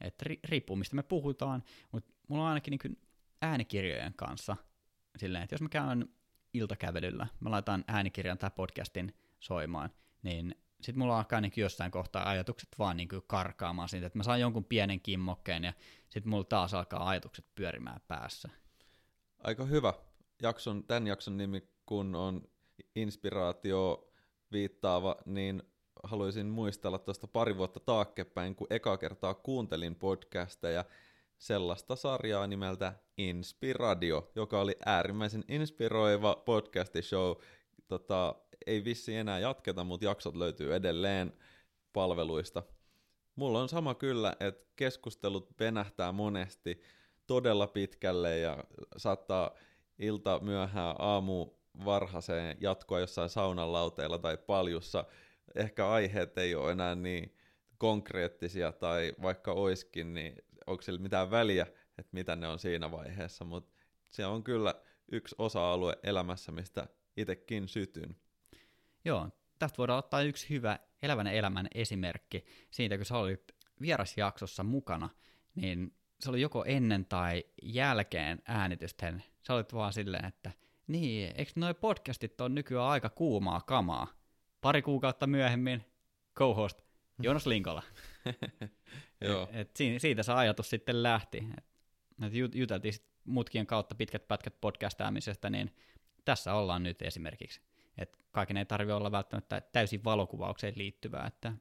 Et 0.00 0.22
riippuu 0.44 0.76
mistä 0.76 0.96
me 0.96 1.02
puhutaan, 1.02 1.62
mutta 1.92 2.12
mulla 2.28 2.42
on 2.42 2.48
ainakin 2.48 2.78
niin 2.82 3.00
äänikirjojen 3.42 4.14
kanssa 4.14 4.56
silleen, 5.16 5.44
että 5.44 5.54
jos 5.54 5.62
mä 5.62 5.68
käyn 5.68 6.08
iltakävelyllä, 6.54 7.26
mä 7.40 7.50
laitan 7.50 7.84
äänikirjan 7.88 8.38
tai 8.38 8.50
podcastin 8.50 9.14
soimaan, 9.40 9.90
niin 10.22 10.54
sitten 10.80 10.98
mulla 10.98 11.18
alkaa 11.18 11.40
niin 11.40 11.52
jossain 11.56 11.90
kohtaa 11.90 12.28
ajatukset 12.28 12.68
vaan 12.78 12.96
niin 12.96 13.08
karkaamaan 13.26 13.88
siitä, 13.88 14.06
että 14.06 14.18
mä 14.18 14.22
saan 14.22 14.40
jonkun 14.40 14.64
pienen 14.64 15.00
kimmokkeen 15.00 15.64
ja 15.64 15.72
sitten 16.08 16.30
mulla 16.30 16.44
taas 16.44 16.74
alkaa 16.74 17.08
ajatukset 17.08 17.46
pyörimään 17.54 18.00
päässä. 18.08 18.48
Aika 19.38 19.64
hyvä. 19.64 19.94
Jakson, 20.42 20.84
tämän 20.84 21.06
jakson 21.06 21.36
nimi, 21.36 21.68
kun 21.86 22.14
on 22.14 22.42
inspiraatio 23.02 24.12
viittaava, 24.52 25.16
niin 25.26 25.62
haluaisin 26.02 26.46
muistella 26.46 26.98
tuosta 26.98 27.26
pari 27.26 27.56
vuotta 27.56 27.80
taaksepäin, 27.80 28.54
kun 28.54 28.66
eka 28.70 28.96
kertaa 28.96 29.34
kuuntelin 29.34 29.94
podcasteja 29.94 30.84
sellaista 31.38 31.96
sarjaa 31.96 32.46
nimeltä 32.46 32.92
Inspiradio, 33.18 34.30
joka 34.34 34.60
oli 34.60 34.76
äärimmäisen 34.86 35.44
inspiroiva 35.48 36.42
podcastishow. 36.44 37.32
Tota, 37.88 38.34
ei 38.66 38.84
vissi 38.84 39.14
enää 39.14 39.38
jatketa, 39.38 39.84
mutta 39.84 40.06
jaksot 40.06 40.36
löytyy 40.36 40.74
edelleen 40.74 41.32
palveluista. 41.92 42.62
Mulla 43.36 43.60
on 43.60 43.68
sama 43.68 43.94
kyllä, 43.94 44.36
että 44.40 44.66
keskustelut 44.76 45.58
venähtää 45.60 46.12
monesti 46.12 46.82
todella 47.26 47.66
pitkälle 47.66 48.38
ja 48.38 48.64
saattaa 48.96 49.50
ilta 49.98 50.40
myöhään 50.42 50.94
aamu 50.98 51.57
varhaiseen 51.84 52.56
jatkoa 52.60 53.00
jossain 53.00 53.28
saunan 53.28 53.72
lauteilla 53.72 54.18
tai 54.18 54.36
paljussa 54.36 55.04
ehkä 55.54 55.88
aiheet 55.88 56.38
ei 56.38 56.54
ole 56.54 56.72
enää 56.72 56.94
niin 56.94 57.34
konkreettisia 57.78 58.72
tai 58.72 59.12
vaikka 59.22 59.52
oiskin, 59.52 60.14
niin 60.14 60.34
onko 60.66 60.82
sillä 60.82 61.00
mitään 61.00 61.30
väliä, 61.30 61.66
että 61.98 62.10
mitä 62.12 62.36
ne 62.36 62.48
on 62.48 62.58
siinä 62.58 62.90
vaiheessa, 62.90 63.44
mutta 63.44 63.74
se 64.10 64.26
on 64.26 64.44
kyllä 64.44 64.74
yksi 65.12 65.34
osa-alue 65.38 65.98
elämässä, 66.02 66.52
mistä 66.52 66.88
itsekin 67.16 67.68
sytyn. 67.68 68.16
Joo, 69.04 69.28
tästä 69.58 69.78
voidaan 69.78 69.98
ottaa 69.98 70.22
yksi 70.22 70.48
hyvä 70.50 70.78
elävän 71.02 71.26
elämän 71.26 71.68
esimerkki 71.74 72.44
siitä, 72.70 72.96
kun 72.96 73.06
sä 73.06 73.18
olit 73.18 73.52
vierasjaksossa 73.80 74.62
mukana, 74.62 75.08
niin 75.54 75.94
se 76.20 76.30
oli 76.30 76.40
joko 76.40 76.64
ennen 76.64 77.06
tai 77.06 77.44
jälkeen 77.62 78.42
äänitysten. 78.46 79.24
Sä 79.46 79.54
olit 79.54 79.74
vaan 79.74 79.92
silleen, 79.92 80.24
että 80.24 80.52
niin, 80.88 81.32
eikö 81.36 81.52
noi 81.56 81.74
podcastit 81.74 82.40
on 82.40 82.54
nykyään 82.54 82.88
aika 82.88 83.08
kuumaa 83.08 83.60
kamaa? 83.60 84.18
pari 84.60 84.82
kuukautta 84.82 85.26
myöhemmin 85.26 85.84
co-host 86.38 86.82
Jonas 87.22 87.46
Linkola. 87.46 87.82
Joo. 89.20 89.48
Et, 89.52 89.80
et 89.80 90.00
siitä 90.00 90.22
se 90.22 90.32
ajatus 90.32 90.70
sitten 90.70 91.02
lähti. 91.02 91.38
Et, 91.58 91.64
et 92.26 92.54
juteltiin 92.54 92.92
sit 92.92 93.06
mutkien 93.24 93.66
kautta 93.66 93.94
pitkät 93.94 94.28
pätkät 94.28 94.60
podcastaamisesta, 94.60 95.50
niin 95.50 95.76
tässä 96.24 96.54
ollaan 96.54 96.82
nyt 96.82 97.02
esimerkiksi. 97.02 97.60
Et 97.98 98.18
kaiken 98.32 98.56
ei 98.56 98.64
tarvitse 98.64 98.94
olla 98.94 99.12
välttämättä 99.12 99.60
täysin 99.60 100.04
valokuvaukseen 100.04 100.72
liittyvää, 100.76 101.26
että 101.26 101.52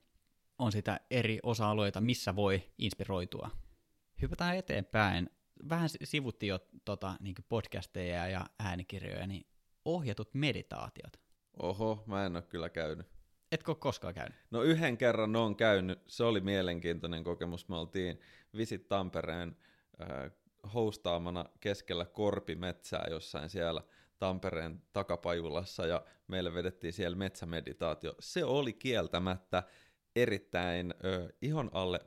on 0.60 0.72
sitä 0.72 1.00
eri 1.12 1.40
osa-alueita, 1.44 2.02
missä 2.02 2.36
voi 2.36 2.64
inspiroitua. 2.78 3.52
Hypätään 4.22 4.58
eteenpäin. 4.58 5.30
Vähän 5.70 5.90
sivuttiin 6.04 6.50
jo 6.50 6.60
tota, 6.86 7.16
niin 7.20 7.36
podcasteja 7.50 8.28
ja 8.28 8.46
äänikirjoja, 8.60 9.28
niin 9.28 9.48
ohjatut 9.86 10.34
meditaatiot. 10.34 11.14
Oho, 11.62 12.04
mä 12.06 12.26
en 12.26 12.36
ole 12.36 12.44
kyllä 12.44 12.70
käynyt. 12.70 13.08
Etkö 13.52 13.72
ole 13.72 13.78
koskaan 13.80 14.14
käynyt? 14.14 14.36
No 14.52 14.62
yhden 14.62 14.98
kerran 14.98 15.36
on 15.36 15.56
käynyt, 15.56 16.00
se 16.08 16.24
oli 16.24 16.42
mielenkiintoinen 16.42 17.24
kokemus. 17.24 17.70
Me 17.70 17.76
oltiin 17.76 18.20
Visit 18.58 18.88
Tampereen 18.88 19.58
äh, 20.02 20.32
hostaamana 20.74 21.46
keskellä 21.60 22.06
korpimetsää 22.06 23.06
jossain 23.10 23.50
siellä 23.50 23.82
Tampereen 24.20 24.82
takapajulassa 24.94 25.86
ja 25.86 26.06
meille 26.28 26.54
vedettiin 26.54 26.94
siellä 26.94 27.18
metsämeditaatio. 27.18 28.16
Se 28.20 28.46
oli 28.46 28.74
kieltämättä 28.74 29.64
erittäin 30.16 30.94
ö, 31.06 31.34
ihon 31.42 31.70
alle 31.74 32.00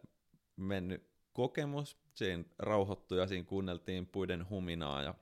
mennyt 0.56 1.10
kokemus. 1.32 1.98
Siinä 2.24 2.44
rauhoittui 2.58 3.18
ja 3.18 3.26
siinä 3.26 3.44
kuunneltiin 3.44 4.06
puiden 4.06 4.50
huminaa 4.50 5.02
ja 5.02 5.14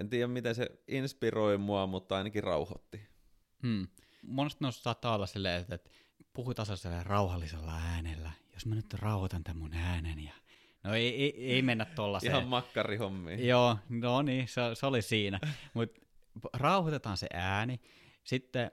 en 0.00 0.08
tiedä 0.08 0.26
miten 0.26 0.54
se 0.54 0.70
inspiroi 0.88 1.58
mua, 1.58 1.86
mutta 1.86 2.16
ainakin 2.16 2.44
rauhoitti. 2.44 3.00
Hmm. 3.62 3.88
Monesti 4.22 4.58
noissa 4.60 4.82
saattaa 4.82 5.14
olla 5.14 5.26
silleen, 5.26 5.60
että, 5.60 5.74
että 5.74 5.90
puhutaan 6.32 6.66
sellaisella 6.66 7.02
rauhallisella 7.02 7.72
äänellä. 7.74 8.30
Jos 8.54 8.66
mä 8.66 8.74
nyt 8.74 8.94
rauhoitan 8.94 9.44
tämän 9.44 9.62
mun 9.62 9.74
äänen 9.74 10.24
ja 10.24 10.32
No 10.84 10.94
ei, 10.94 11.22
ei, 11.22 11.52
ei 11.52 11.62
mennä 11.62 11.84
tollaiseen. 11.84 12.30
Ihan 12.30 12.48
makkarihommiin. 12.48 13.46
Joo, 13.46 13.78
no 13.88 14.22
niin, 14.22 14.48
se, 14.48 14.60
se 14.74 14.86
oli 14.86 15.02
siinä. 15.02 15.40
Mutta 15.74 16.00
rauhoitetaan 16.52 17.16
se 17.16 17.26
ääni, 17.32 17.80
sitten 18.24 18.70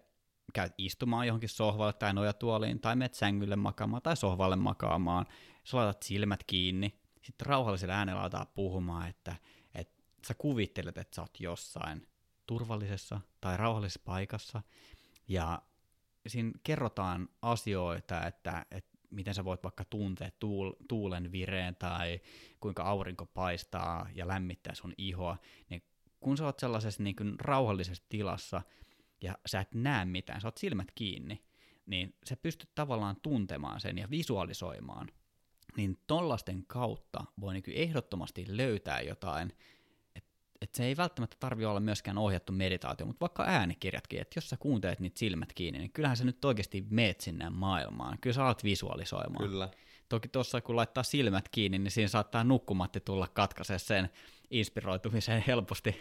käyt 0.53 0.73
istumaan 0.77 1.27
johonkin 1.27 1.49
sohvalle 1.49 1.93
tai 1.93 2.13
nojatuoliin, 2.13 2.79
tai 2.79 2.95
menet 2.95 3.13
sängylle 3.13 3.55
makaamaan 3.55 4.01
tai 4.01 4.17
sohvalle 4.17 4.55
makaamaan, 4.55 5.25
sä 5.63 5.77
laitat 5.77 6.03
silmät 6.03 6.43
kiinni, 6.47 7.02
sitten 7.23 7.45
rauhallisella 7.45 7.93
äänellä 7.93 8.21
aletaan 8.21 8.47
puhumaan, 8.55 9.09
että, 9.09 9.35
että 9.75 10.03
sä 10.27 10.33
kuvittelet, 10.33 10.97
että 10.97 11.15
sä 11.15 11.21
oot 11.21 11.39
jossain 11.39 12.07
turvallisessa 12.47 13.21
tai 13.41 13.57
rauhallisessa 13.57 14.01
paikassa, 14.05 14.61
ja 15.27 15.61
siinä 16.27 16.51
kerrotaan 16.63 17.29
asioita, 17.41 18.27
että, 18.27 18.65
että 18.71 18.97
miten 19.09 19.33
sä 19.33 19.45
voit 19.45 19.63
vaikka 19.63 19.85
tuntea 19.85 20.29
tuul, 20.39 20.71
tuulen 20.87 21.31
vireen 21.31 21.75
tai 21.75 22.19
kuinka 22.59 22.83
aurinko 22.83 23.25
paistaa 23.25 24.09
ja 24.15 24.27
lämmittää 24.27 24.75
sun 24.75 24.93
ihoa, 24.97 25.37
niin 25.69 25.83
kun 26.19 26.37
sä 26.37 26.45
oot 26.45 26.59
sellaisessa 26.59 27.03
niin 27.03 27.15
kuin 27.15 27.39
rauhallisessa 27.39 28.03
tilassa 28.09 28.61
ja 29.21 29.37
sä 29.45 29.59
et 29.61 29.73
näe 29.73 30.05
mitään, 30.05 30.41
sä 30.41 30.47
oot 30.47 30.57
silmät 30.57 30.91
kiinni, 30.95 31.43
niin 31.85 32.15
sä 32.25 32.35
pystyt 32.35 32.69
tavallaan 32.75 33.15
tuntemaan 33.21 33.81
sen 33.81 33.97
ja 33.97 34.09
visualisoimaan. 34.09 35.07
Niin 35.77 35.99
tollasten 36.07 36.65
kautta 36.67 37.25
voi 37.39 37.53
niin 37.53 37.63
ehdottomasti 37.67 38.45
löytää 38.47 39.01
jotain 39.01 39.53
että 40.63 40.77
se 40.77 40.85
ei 40.85 40.97
välttämättä 40.97 41.37
tarvi 41.39 41.65
olla 41.65 41.79
myöskään 41.79 42.17
ohjattu 42.17 42.53
meditaatio, 42.53 43.05
mutta 43.05 43.19
vaikka 43.21 43.43
äänikirjatkin, 43.47 44.21
että 44.21 44.37
jos 44.37 44.49
sä 44.49 44.57
kuuntelet 44.57 44.99
niitä 44.99 45.19
silmät 45.19 45.53
kiinni, 45.53 45.79
niin 45.79 45.91
kyllähän 45.91 46.17
sä 46.17 46.23
nyt 46.23 46.45
oikeasti 46.45 46.85
meet 46.89 47.21
sinne 47.21 47.49
maailmaan. 47.49 48.17
Kyllä 48.21 48.33
sä 48.33 48.45
alat 48.45 48.63
visualisoimaan. 48.63 49.49
Kyllä. 49.49 49.69
Toki 50.09 50.27
tuossa 50.27 50.61
kun 50.61 50.75
laittaa 50.75 51.03
silmät 51.03 51.49
kiinni, 51.49 51.79
niin 51.79 51.91
siinä 51.91 52.07
saattaa 52.07 52.43
nukkumatti 52.43 52.99
tulla 52.99 53.27
katkaisee 53.27 53.79
sen 53.79 54.09
inspiroitumisen 54.49 55.43
helposti. 55.47 55.95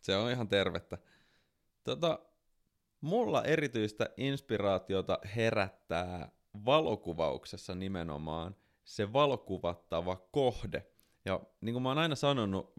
Se 0.00 0.16
on 0.16 0.30
ihan 0.30 0.48
tervettä. 0.48 0.98
Tota, 1.84 2.18
mulla 3.00 3.44
erityistä 3.44 4.10
inspiraatiota 4.16 5.18
herättää 5.36 6.32
valokuvauksessa 6.64 7.74
nimenomaan 7.74 8.56
se 8.90 9.12
valokuvattava 9.12 10.16
kohde. 10.16 10.86
Ja 11.24 11.40
niin 11.60 11.72
kuin 11.72 11.82
mä 11.82 11.88
oon 11.88 11.98
aina 11.98 12.14
sanonut, 12.14 12.72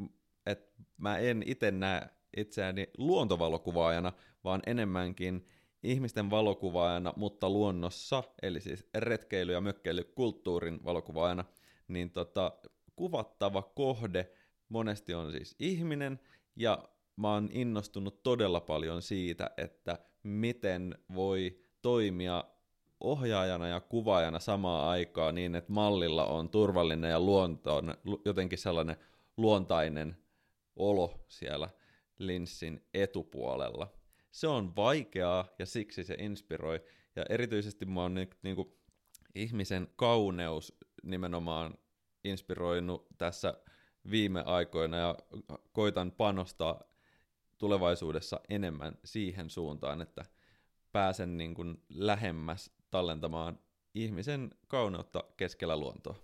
että 0.45 0.83
mä 0.97 1.17
en 1.17 1.43
itse 1.45 1.71
näe 1.71 2.09
itseäni 2.37 2.87
luontovalokuvaajana, 2.97 4.13
vaan 4.43 4.61
enemmänkin 4.65 5.47
ihmisten 5.83 6.29
valokuvaajana, 6.29 7.13
mutta 7.15 7.49
luonnossa, 7.49 8.23
eli 8.41 8.61
siis 8.61 8.89
retkeily- 8.97 9.53
ja 9.53 9.61
mökkeilykulttuurin 9.61 10.85
valokuvaajana, 10.85 11.45
niin 11.87 12.11
tota, 12.11 12.51
kuvattava 12.95 13.61
kohde 13.61 14.31
monesti 14.69 15.13
on 15.13 15.31
siis 15.31 15.55
ihminen, 15.59 16.19
ja 16.55 16.89
mä 17.15 17.33
oon 17.33 17.49
innostunut 17.51 18.23
todella 18.23 18.59
paljon 18.59 19.01
siitä, 19.01 19.51
että 19.57 19.99
miten 20.23 20.95
voi 21.15 21.59
toimia 21.81 22.43
ohjaajana 23.01 23.67
ja 23.67 23.79
kuvaajana 23.79 24.39
samaan 24.39 24.89
aikaan 24.89 25.35
niin, 25.35 25.55
että 25.55 25.71
mallilla 25.71 26.25
on 26.25 26.49
turvallinen 26.49 27.11
ja 27.11 27.19
luontoon, 27.19 27.93
jotenkin 28.25 28.57
sellainen 28.57 28.95
luontainen 29.37 30.17
olo 30.75 31.25
siellä 31.27 31.69
linssin 32.17 32.85
etupuolella. 32.93 33.93
Se 34.31 34.47
on 34.47 34.75
vaikeaa 34.75 35.47
ja 35.59 35.65
siksi 35.65 36.03
se 36.03 36.13
inspiroi. 36.13 36.83
Ja 37.15 37.25
erityisesti 37.29 37.85
mä 37.85 38.01
oon 38.01 38.13
niin, 38.13 38.29
niin 38.41 38.55
kuin, 38.55 38.73
ihmisen 39.35 39.87
kauneus 39.95 40.77
nimenomaan 41.03 41.77
inspiroinut 42.23 43.07
tässä 43.17 43.53
viime 44.11 44.43
aikoina 44.45 44.97
ja 44.97 45.15
koitan 45.71 46.11
panostaa 46.11 46.83
tulevaisuudessa 47.57 48.39
enemmän 48.49 48.97
siihen 49.03 49.49
suuntaan, 49.49 50.01
että 50.01 50.25
pääsen 50.91 51.37
niin 51.37 51.53
kuin 51.53 51.83
lähemmäs 51.89 52.80
tallentamaan 52.91 53.59
ihmisen 53.93 54.49
kauneutta 54.67 55.23
keskellä 55.37 55.77
luontoa. 55.77 56.15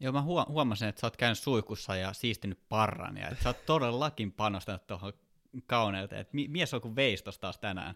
Joo, 0.00 0.12
mä 0.12 0.22
huomasin, 0.22 0.88
että 0.88 1.00
sä 1.00 1.06
oot 1.06 1.16
käynyt 1.16 1.38
suikussa 1.38 1.96
ja 1.96 2.12
siistinyt 2.12 2.58
parran, 2.68 3.16
ja 3.16 3.28
että 3.28 3.42
sä 3.42 3.48
oot 3.48 3.66
todellakin 3.66 4.32
panostanut 4.32 4.86
tuohon 4.86 5.12
kauneuteen. 5.66 6.20
Että 6.20 6.36
mies 6.48 6.74
on 6.74 6.80
kuin 6.80 6.96
veistos 6.96 7.38
taas 7.38 7.58
tänään. 7.58 7.94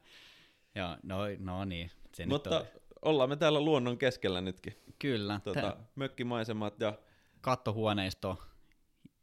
Joo, 0.74 0.96
no, 1.02 1.18
no 1.38 1.64
niin. 1.64 1.90
Se 2.14 2.26
Mutta 2.26 2.58
nyt 2.58 2.68
ollaan 3.02 3.28
me 3.28 3.36
täällä 3.36 3.60
luonnon 3.60 3.98
keskellä 3.98 4.40
nytkin. 4.40 4.76
Kyllä. 4.98 5.40
Tota, 5.44 5.60
Tän... 5.60 5.88
mökkimaisemat 5.94 6.80
ja... 6.80 6.98
Kattohuoneisto, 7.40 8.42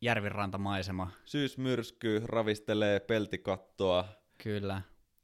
järvirantamaisema. 0.01 1.11
Syysmyrsky 1.25 2.21
ravistelee 2.25 2.99
peltikattoa. 2.99 4.05
Kyllä 4.43 4.81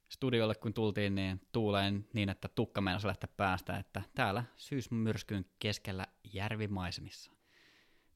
studiolle 0.10 0.56
kun 0.56 0.74
tultiin, 0.74 1.16
niin 1.16 1.42
tuuleen 1.52 2.08
niin, 2.14 2.30
että 2.30 2.48
tukka 2.48 2.82
meinasi 2.82 3.08
lähteä 3.08 3.30
päästä, 3.38 3.78
että 3.78 4.02
täällä 4.16 4.44
syysmyrskyn 4.56 5.46
keskellä 5.60 6.08
järvimaisemissa. 6.34 7.32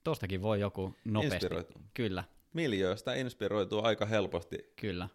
Tostakin 0.04 0.42
voi 0.42 0.60
joku 0.60 0.96
nopeasti. 1.06 1.48
Kyllä. 1.94 2.24
Miljöistä 2.54 3.14
inspiroituu 3.14 3.84
aika 3.84 4.06
helposti. 4.06 4.74
Kyllä. 4.82 5.10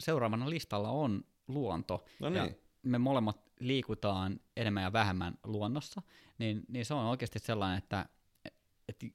Seuraavana 0.00 0.50
listalla 0.50 0.90
on 0.90 1.24
luonto. 1.48 2.04
No 2.20 2.28
niin. 2.28 2.44
Ja 2.44 2.50
me 2.82 2.98
molemmat 2.98 3.40
liikutaan 3.60 4.40
enemmän 4.56 4.82
ja 4.82 4.92
vähemmän 4.92 5.38
luonnossa, 5.44 6.02
niin, 6.38 6.62
niin 6.68 6.84
se 6.84 6.94
on 6.94 7.04
oikeasti 7.04 7.38
sellainen, 7.38 7.78
että, 7.78 8.08
että 8.88 9.06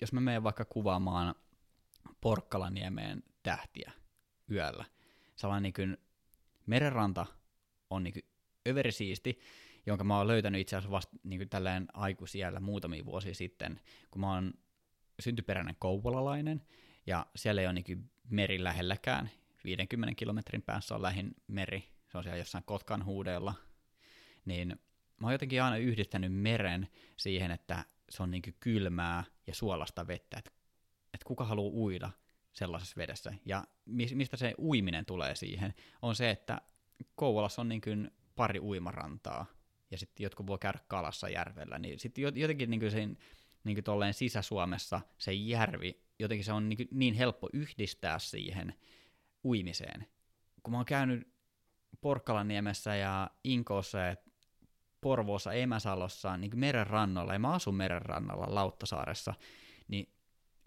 jos 0.00 0.12
me 0.12 0.20
menen 0.20 0.42
vaikka 0.42 0.64
kuvaamaan 0.64 1.34
Porkkalaniemeen 2.20 3.22
tähtiä 3.42 3.92
yöllä, 4.50 4.84
sellainen 5.36 5.62
niin 5.62 5.72
kuin 5.72 5.98
merenranta 6.66 7.26
on 7.90 8.04
niin 8.04 8.14
översiisti, 8.68 9.40
jonka 9.86 10.04
mä 10.04 10.18
oon 10.18 10.28
löytänyt 10.28 10.60
itse 10.60 10.76
asiassa 10.76 10.90
vasta 10.90 11.16
niin 11.22 11.48
tälleen 11.48 11.86
aikuisiellä 11.92 12.60
muutamia 12.60 13.04
vuosia 13.04 13.34
sitten, 13.34 13.80
kun 14.10 14.20
mä 14.20 14.34
oon 14.34 14.52
syntyperäinen 15.20 15.76
kouvolalainen, 15.78 16.62
ja 17.06 17.26
siellä 17.36 17.60
ei 17.60 17.66
ole 17.66 17.72
niin 17.72 18.10
meri 18.28 18.64
lähelläkään, 18.64 19.30
50 19.64 20.14
kilometrin 20.14 20.62
päässä 20.62 20.94
on 20.94 21.02
lähin 21.02 21.34
meri, 21.46 21.84
se 22.12 22.18
on 22.18 22.24
siellä 22.24 22.38
jossain 22.38 22.64
Kotkan 22.64 23.04
huudella, 23.04 23.54
niin 24.44 24.68
mä 25.20 25.26
oon 25.26 25.32
jotenkin 25.32 25.62
aina 25.62 25.76
yhdistänyt 25.76 26.32
meren 26.32 26.88
siihen, 27.16 27.50
että 27.50 27.84
se 28.10 28.22
on 28.22 28.30
niin 28.30 28.42
kylmää 28.60 29.24
ja 29.46 29.54
suolasta 29.54 30.06
vettä, 30.06 30.38
että, 30.38 30.50
että 31.14 31.24
kuka 31.26 31.44
haluaa 31.44 31.74
uida 31.74 32.10
sellaisessa 32.54 32.96
vedessä. 32.96 33.32
Ja 33.46 33.64
mistä 33.86 34.36
se 34.36 34.54
uiminen 34.58 35.06
tulee 35.06 35.34
siihen, 35.34 35.74
on 36.02 36.14
se, 36.14 36.30
että 36.30 36.60
Kouvolassa 37.14 37.62
on 37.62 37.68
niin 37.68 37.80
kuin 37.80 38.10
pari 38.34 38.60
uimarantaa, 38.60 39.46
ja 39.90 39.98
sitten 39.98 40.24
jotkut 40.24 40.46
voi 40.46 40.58
käydä 40.58 40.78
kalassa 40.88 41.28
järvellä, 41.28 41.78
niin 41.78 41.98
sitten 41.98 42.24
jotenkin 42.34 42.70
niin 42.70 42.80
kuin 42.80 42.90
sen, 42.90 43.18
niin 43.64 43.84
kuin 43.84 44.14
sisä-Suomessa 44.14 45.00
se 45.18 45.32
järvi, 45.32 46.00
jotenkin 46.18 46.44
se 46.44 46.52
on 46.52 46.68
niin, 46.68 46.88
niin 46.90 47.14
helppo 47.14 47.48
yhdistää 47.52 48.18
siihen 48.18 48.74
uimiseen. 49.44 50.06
Kun 50.62 50.72
mä 50.72 50.78
oon 50.78 50.86
käynyt 50.86 51.34
Porkkalaniemessä 52.00 52.96
ja 52.96 53.30
Inkoossa 53.44 53.98
ja 53.98 54.16
Porvoossa, 55.00 55.52
Emäsalossa, 55.52 56.36
niin 56.36 56.50
kuin 56.50 56.60
meren 56.60 56.86
rannalla, 56.86 57.32
ja 57.32 57.38
mä 57.38 57.52
asun 57.52 57.74
meren 57.74 58.02
rannalla 58.02 58.54
Lauttasaaressa, 58.54 59.34
niin 59.88 60.12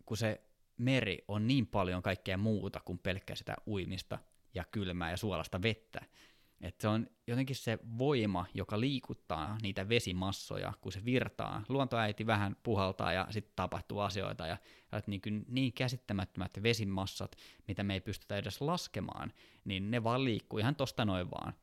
kun 0.05 0.17
se 0.17 0.41
meri 0.77 1.17
on 1.27 1.47
niin 1.47 1.67
paljon 1.67 2.01
kaikkea 2.01 2.37
muuta 2.37 2.79
kuin 2.79 2.99
pelkkää 2.99 3.35
sitä 3.35 3.55
uimista 3.67 4.19
ja 4.53 4.63
kylmää 4.71 5.11
ja 5.11 5.17
suolasta 5.17 5.61
vettä. 5.61 6.01
Että 6.61 6.81
se 6.81 6.87
on 6.87 7.07
jotenkin 7.27 7.55
se 7.55 7.79
voima, 7.97 8.45
joka 8.53 8.79
liikuttaa 8.79 9.57
niitä 9.61 9.89
vesimassoja, 9.89 10.73
kun 10.81 10.91
se 10.91 11.05
virtaa. 11.05 11.63
Luontoäiti 11.69 12.27
vähän 12.27 12.55
puhaltaa 12.63 13.13
ja 13.13 13.27
sitten 13.29 13.53
tapahtuu 13.55 13.99
asioita. 13.99 14.47
Ja, 14.47 14.57
niin, 15.07 15.21
kuin 15.21 15.45
niin 15.47 15.73
käsittämättömät 15.73 16.63
vesimassat, 16.63 17.35
mitä 17.67 17.83
me 17.83 17.93
ei 17.93 18.01
pystytä 18.01 18.37
edes 18.37 18.61
laskemaan, 18.61 19.33
niin 19.65 19.91
ne 19.91 20.03
vaan 20.03 20.23
liikkuu 20.23 20.59
ihan 20.59 20.75
tosta 20.75 21.05
noin 21.05 21.31
vaan. 21.31 21.53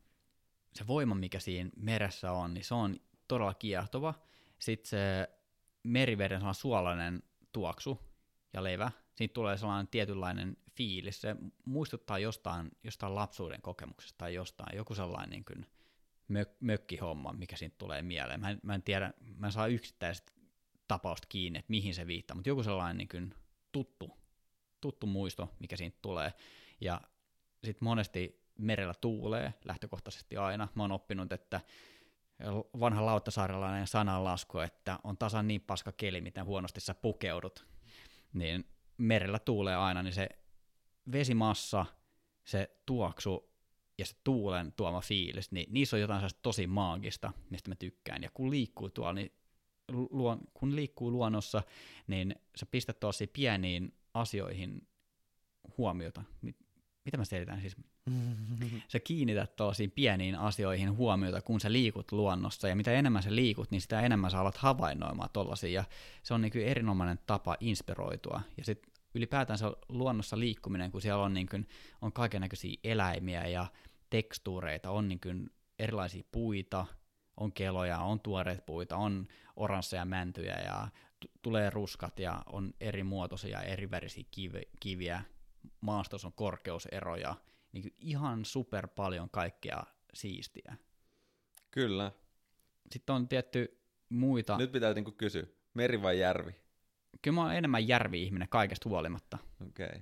Se 0.74 0.86
voima, 0.86 1.14
mikä 1.14 1.38
siinä 1.38 1.70
meressä 1.76 2.32
on, 2.32 2.54
niin 2.54 2.64
se 2.64 2.74
on 2.74 2.96
todella 3.28 3.54
kiehtova. 3.54 4.14
Sitten 4.58 4.88
se 4.88 5.30
meriveden 5.82 6.54
suolainen 6.54 7.22
tuoksu 7.52 8.13
ja 8.54 8.64
levä, 8.64 8.90
siitä 9.16 9.34
tulee 9.34 9.56
sellainen 9.56 9.88
tietynlainen 9.88 10.56
fiilis. 10.70 11.20
Se 11.20 11.36
muistuttaa 11.64 12.18
jostain, 12.18 12.70
jostain 12.84 13.14
lapsuuden 13.14 13.62
kokemuksesta 13.62 14.18
tai 14.18 14.34
jostain, 14.34 14.76
joku 14.76 14.94
sellainen 14.94 15.30
niin 15.30 15.44
kuin 15.44 15.66
mök, 16.28 16.50
mökkihomma, 16.60 17.32
mikä 17.32 17.56
siitä 17.56 17.76
tulee 17.78 18.02
mieleen. 18.02 18.40
Mä 18.40 18.50
en, 18.50 18.60
mä 18.62 18.74
en 18.74 18.82
tiedä, 18.82 19.12
mä 19.36 19.46
en 19.46 19.52
saa 19.52 19.66
tapausta 20.88 21.26
kiinni, 21.28 21.58
että 21.58 21.70
mihin 21.70 21.94
se 21.94 22.06
viittaa, 22.06 22.34
mutta 22.34 22.48
joku 22.48 22.62
sellainen 22.62 22.98
niin 22.98 23.08
kuin 23.08 23.34
tuttu, 23.72 24.10
tuttu 24.80 25.06
muisto, 25.06 25.54
mikä 25.58 25.76
siitä 25.76 25.98
tulee. 26.02 26.32
Ja 26.80 27.00
sitten 27.64 27.84
monesti 27.84 28.44
merellä 28.58 28.94
tuulee 29.00 29.54
lähtökohtaisesti 29.64 30.36
aina. 30.36 30.68
Mä 30.74 30.82
oon 30.82 30.92
oppinut, 30.92 31.32
että 31.32 31.60
vanha 32.80 33.06
lauttasaarelainen 33.06 33.86
sananlasku, 33.86 34.58
että 34.58 34.98
on 35.04 35.18
tasan 35.18 35.48
niin 35.48 35.60
paska 35.60 35.92
keli, 35.92 36.20
miten 36.20 36.44
huonosti 36.44 36.80
sä 36.80 36.94
pukeudut. 36.94 37.73
Niin 38.34 38.64
merellä 38.98 39.38
tuulee 39.38 39.76
aina, 39.76 40.02
niin 40.02 40.14
se 40.14 40.28
vesimassa, 41.12 41.86
se 42.44 42.76
tuoksu 42.86 43.50
ja 43.98 44.06
se 44.06 44.16
tuulen 44.24 44.72
tuoma 44.72 45.00
fiilis, 45.00 45.52
niin 45.52 45.66
niissä 45.70 45.96
on 45.96 46.00
jotain 46.00 46.30
tosi 46.42 46.66
maagista, 46.66 47.32
mistä 47.50 47.70
mä 47.70 47.74
tykkään. 47.74 48.22
Ja 48.22 48.30
kun 48.34 48.50
liikkuu 48.50 48.90
tuolla, 48.90 49.12
niin 49.12 49.32
luon, 49.92 50.40
kun 50.54 50.76
liikkuu 50.76 51.10
luonnossa, 51.10 51.62
niin 52.06 52.34
sä 52.56 52.66
pistät 52.66 53.00
tosi 53.00 53.26
pieniin 53.26 53.94
asioihin 54.14 54.88
huomiota. 55.78 56.24
Mitä 57.04 57.16
mä 57.16 57.24
selitän 57.24 57.60
siis? 57.60 57.76
sä 58.88 59.00
kiinnität 59.00 59.56
tosi 59.56 59.88
pieniin 59.88 60.36
asioihin 60.36 60.96
huomiota, 60.96 61.42
kun 61.42 61.60
sä 61.60 61.72
liikut 61.72 62.12
luonnossa, 62.12 62.68
ja 62.68 62.76
mitä 62.76 62.92
enemmän 62.92 63.22
sä 63.22 63.34
liikut, 63.34 63.70
niin 63.70 63.80
sitä 63.80 64.00
enemmän 64.00 64.30
sä 64.30 64.40
alat 64.40 64.56
havainnoimaan 64.56 65.30
tollasia, 65.32 65.70
ja 65.70 65.84
se 66.22 66.34
on 66.34 66.42
niin 66.42 66.52
erinomainen 66.56 67.18
tapa 67.26 67.56
inspiroitua. 67.60 68.40
Ja 68.56 68.64
sitten 68.64 68.92
ylipäätään 69.14 69.58
se 69.58 69.66
luonnossa 69.88 70.38
liikkuminen, 70.38 70.90
kun 70.90 71.02
siellä 71.02 71.22
on, 71.22 71.34
niin 71.34 71.48
kuin, 71.48 71.68
on 72.02 72.12
kaikenlaisia 72.12 72.80
eläimiä 72.84 73.46
ja 73.46 73.66
tekstuureita, 74.10 74.90
on 74.90 75.08
niin 75.08 75.20
kuin 75.20 75.50
erilaisia 75.78 76.22
puita, 76.32 76.86
on 77.36 77.52
keloja, 77.52 77.98
on 77.98 78.20
tuoreita 78.20 78.62
puita, 78.62 78.96
on 78.96 79.26
oransseja 79.56 80.04
mäntyjä 80.04 80.56
ja 80.64 80.88
t- 81.20 81.30
tulee 81.42 81.70
ruskat 81.70 82.18
ja 82.18 82.42
on 82.46 82.74
eri 82.80 83.02
muotoisia, 83.02 83.62
eri 83.62 83.90
värisiä 83.90 84.24
kiv- 84.36 84.68
kiviä, 84.80 85.22
maastossa 85.80 86.28
on 86.28 86.32
korkeuseroja, 86.32 87.34
niin 87.72 87.94
ihan 87.98 88.44
super 88.44 88.88
paljon 88.88 89.30
kaikkea 89.30 89.82
siistiä. 90.14 90.76
Kyllä. 91.70 92.12
Sitten 92.92 93.14
on 93.14 93.28
tietty 93.28 93.80
muita... 94.08 94.58
Nyt 94.58 94.72
pitää 94.72 94.94
niinku 94.94 95.12
kysyä, 95.12 95.46
meri 95.74 96.02
vai 96.02 96.20
järvi? 96.20 96.54
Kyllä 97.22 97.34
mä 97.34 97.42
oon 97.42 97.54
enemmän 97.54 97.88
järvi-ihminen 97.88 98.48
kaikesta 98.48 98.88
huolimatta. 98.88 99.38
Okei. 99.68 99.86
Okay. 99.86 100.00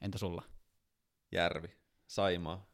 Entä 0.00 0.18
sulla? 0.18 0.42
järvi, 1.32 1.68
Saimaa. 2.06 2.70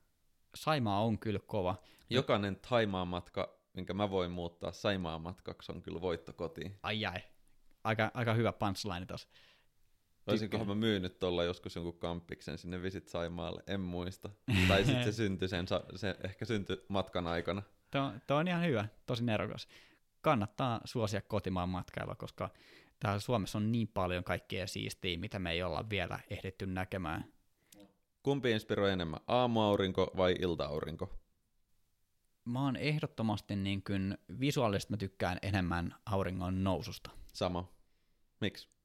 Saimaa 0.54 1.02
on 1.02 1.18
kyllä 1.18 1.40
kova. 1.46 1.82
Jokainen 2.10 2.56
Taimaan 2.68 3.08
matka, 3.08 3.60
minkä 3.72 3.94
mä 3.94 4.10
voin 4.10 4.30
muuttaa 4.30 4.72
Saimaan 4.72 5.20
matkaksi, 5.20 5.72
on 5.72 5.82
kyllä 5.82 6.00
voitto 6.00 6.32
kotiin. 6.32 6.78
Ai 6.82 7.06
ai. 7.06 7.20
Aika, 7.84 8.10
aika 8.14 8.34
hyvä 8.34 8.52
punchline 8.52 9.06
tos. 9.06 9.28
Olisinkohan 10.26 10.66
mä 10.66 10.74
myynyt 10.74 11.18
tuolla 11.18 11.44
joskus 11.44 11.76
jonkun 11.76 11.98
kamppiksen 11.98 12.58
sinne 12.58 12.82
Visit 12.82 13.08
Saimaalle, 13.08 13.62
en 13.66 13.80
muista. 13.80 14.30
tai 14.68 14.84
sitten 14.84 15.04
se 15.04 15.12
syntyi 15.22 15.48
sen, 15.48 15.66
se 15.96 16.16
ehkä 16.24 16.44
syntyi 16.44 16.84
matkan 16.88 17.26
aikana. 17.26 17.62
Tuo, 17.90 18.12
tuo 18.26 18.36
on 18.36 18.48
ihan 18.48 18.64
hyvä, 18.64 18.88
tosi 19.06 19.24
nerokas. 19.24 19.68
Kannattaa 20.20 20.80
suosia 20.84 21.20
kotimaan 21.22 21.68
matkailua, 21.68 22.14
koska 22.14 22.50
täällä 23.00 23.20
Suomessa 23.20 23.58
on 23.58 23.72
niin 23.72 23.88
paljon 23.88 24.24
kaikkea 24.24 24.66
siistiä, 24.66 25.18
mitä 25.18 25.38
me 25.38 25.52
ei 25.52 25.62
olla 25.62 25.90
vielä 25.90 26.20
ehditty 26.30 26.66
näkemään. 26.66 27.24
Kumpi 28.22 28.50
inspiroi 28.50 28.92
enemmän, 28.92 29.20
aamuaurinko 29.26 30.10
vai 30.16 30.34
iltaaurinko? 30.40 31.18
Mä 32.44 32.64
oon 32.64 32.76
ehdottomasti 32.76 33.56
niin 33.56 33.82
kuin, 33.82 34.18
visuaalisesti 34.40 34.92
mä 34.92 34.96
tykkään 34.96 35.38
enemmän 35.42 35.94
auringon 36.06 36.64
noususta. 36.64 37.10
Sama. 37.32 37.72
Miksi? 38.40 38.75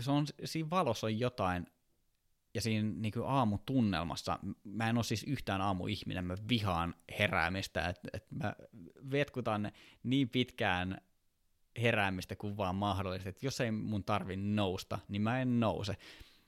Se 0.00 0.10
on, 0.10 0.26
siinä 0.44 0.70
valossa 0.70 1.06
on 1.06 1.18
jotain, 1.18 1.66
ja 2.54 2.60
siinä 2.60 2.88
niin 2.88 3.12
kuin 3.12 3.26
aamutunnelmassa, 3.26 4.38
mä 4.64 4.88
en 4.88 4.96
ole 4.96 5.04
siis 5.04 5.24
yhtään 5.24 5.60
aamuihminen, 5.60 6.24
mä 6.24 6.34
vihaan 6.48 6.94
heräämistä, 7.18 7.88
että 7.88 8.08
et 8.12 8.26
mä 8.30 8.54
vetkutan 9.10 9.72
niin 10.02 10.28
pitkään 10.28 11.00
heräämistä 11.82 12.36
kuin 12.36 12.56
vaan 12.56 12.74
mahdollista, 12.74 13.28
että 13.28 13.46
jos 13.46 13.60
ei 13.60 13.70
mun 13.70 14.04
tarvi 14.04 14.36
nousta, 14.36 14.98
niin 15.08 15.22
mä 15.22 15.40
en 15.40 15.60
nouse. 15.60 15.96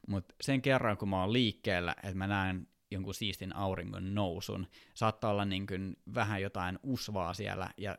Mutta 0.09 0.35
sen 0.41 0.63
kerran, 0.63 0.97
kun 0.97 1.09
mä 1.09 1.21
oon 1.21 1.33
liikkeellä, 1.33 1.95
että 2.03 2.15
mä 2.15 2.27
näen 2.27 2.69
jonkun 2.91 3.15
siistin 3.15 3.57
auringon 3.57 4.15
nousun, 4.15 4.67
saattaa 4.95 5.31
olla 5.31 5.45
niin 5.45 5.67
kuin 5.67 5.97
vähän 6.15 6.43
jotain 6.43 6.79
usvaa 6.83 7.35
siellä, 7.35 7.71
ja 7.77 7.99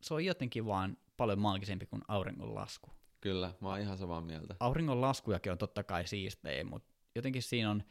se 0.00 0.14
on 0.14 0.24
jotenkin 0.24 0.66
vaan 0.66 0.96
paljon 1.16 1.38
maagisempi 1.38 1.86
kuin 1.86 2.02
auringon 2.08 2.54
lasku. 2.54 2.90
Kyllä, 3.20 3.54
mä 3.60 3.68
oon 3.68 3.80
ihan 3.80 3.98
samaa 3.98 4.20
mieltä. 4.20 4.54
Auringon 4.60 5.00
laskujakin 5.00 5.52
on 5.52 5.58
totta 5.58 5.82
kai 5.82 6.06
siistejä, 6.06 6.64
mutta 6.64 6.94
jotenkin 7.14 7.42
siinä 7.42 7.70
on 7.70 7.82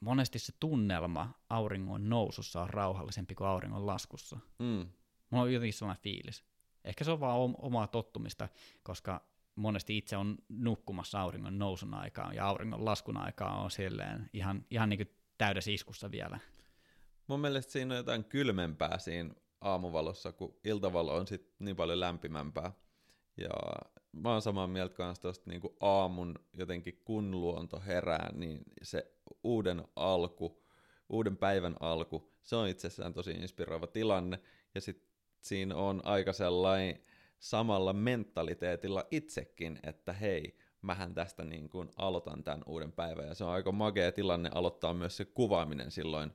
monesti 0.00 0.38
se 0.38 0.52
tunnelma 0.60 1.34
auringon 1.50 2.08
nousussa 2.08 2.62
on 2.62 2.70
rauhallisempi 2.70 3.34
kuin 3.34 3.48
auringon 3.48 3.86
laskussa. 3.86 4.38
Mm. 4.58 4.88
Mulla 5.30 5.44
on 5.44 5.52
jotenkin 5.52 5.72
sellainen 5.74 6.02
fiilis. 6.02 6.44
Ehkä 6.84 7.04
se 7.04 7.10
on 7.10 7.20
vaan 7.20 7.54
omaa 7.58 7.86
tottumista, 7.86 8.48
koska 8.82 9.24
monesti 9.54 9.98
itse 9.98 10.16
on 10.16 10.38
nukkumassa 10.48 11.20
auringon 11.20 11.58
nousun 11.58 11.94
aikaan 11.94 12.34
ja 12.34 12.46
auringon 12.46 12.84
laskun 12.84 13.16
aikaa 13.16 13.62
on 13.62 13.70
silleen 13.70 14.30
ihan, 14.32 14.64
ihan 14.70 14.88
niin 14.88 14.98
kuin 14.98 15.16
täydessä 15.38 15.70
iskussa 15.70 16.10
vielä. 16.10 16.38
Mun 17.26 17.40
mielestä 17.40 17.72
siinä 17.72 17.94
on 17.94 17.98
jotain 17.98 18.24
kylmempää 18.24 18.98
siinä 18.98 19.34
aamuvalossa, 19.60 20.32
kun 20.32 20.56
iltavalo 20.64 21.14
on 21.14 21.26
sit 21.26 21.54
niin 21.58 21.76
paljon 21.76 22.00
lämpimämpää. 22.00 22.72
Ja 23.36 23.50
mä 24.12 24.32
oon 24.32 24.42
samaa 24.42 24.66
mieltä 24.66 24.94
kanssa 24.94 25.22
tosta 25.22 25.50
niin 25.50 25.62
aamun 25.80 26.34
jotenkin 26.52 27.02
kun 27.04 27.30
luonto 27.30 27.82
herää, 27.86 28.30
niin 28.34 28.62
se 28.82 29.12
uuden 29.44 29.84
alku, 29.96 30.62
uuden 31.08 31.36
päivän 31.36 31.76
alku, 31.80 32.32
se 32.42 32.56
on 32.56 32.68
itsessään 32.68 33.12
tosi 33.12 33.30
inspiroiva 33.30 33.86
tilanne. 33.86 34.38
Ja 34.74 34.80
sitten 34.80 35.08
siinä 35.40 35.76
on 35.76 36.00
aika 36.04 36.32
sellainen 36.32 37.00
samalla 37.38 37.92
mentaliteetilla 37.92 39.04
itsekin, 39.10 39.78
että 39.82 40.12
hei, 40.12 40.58
mähän 40.82 41.14
tästä 41.14 41.44
niin 41.44 41.68
kuin 41.68 41.90
aloitan 41.96 42.44
tämän 42.44 42.62
uuden 42.66 42.92
päivän. 42.92 43.26
Ja 43.26 43.34
se 43.34 43.44
on 43.44 43.50
aika 43.50 43.72
magea 43.72 44.12
tilanne 44.12 44.50
aloittaa 44.54 44.94
myös 44.94 45.16
se 45.16 45.24
kuvaaminen 45.24 45.90
silloin. 45.90 46.32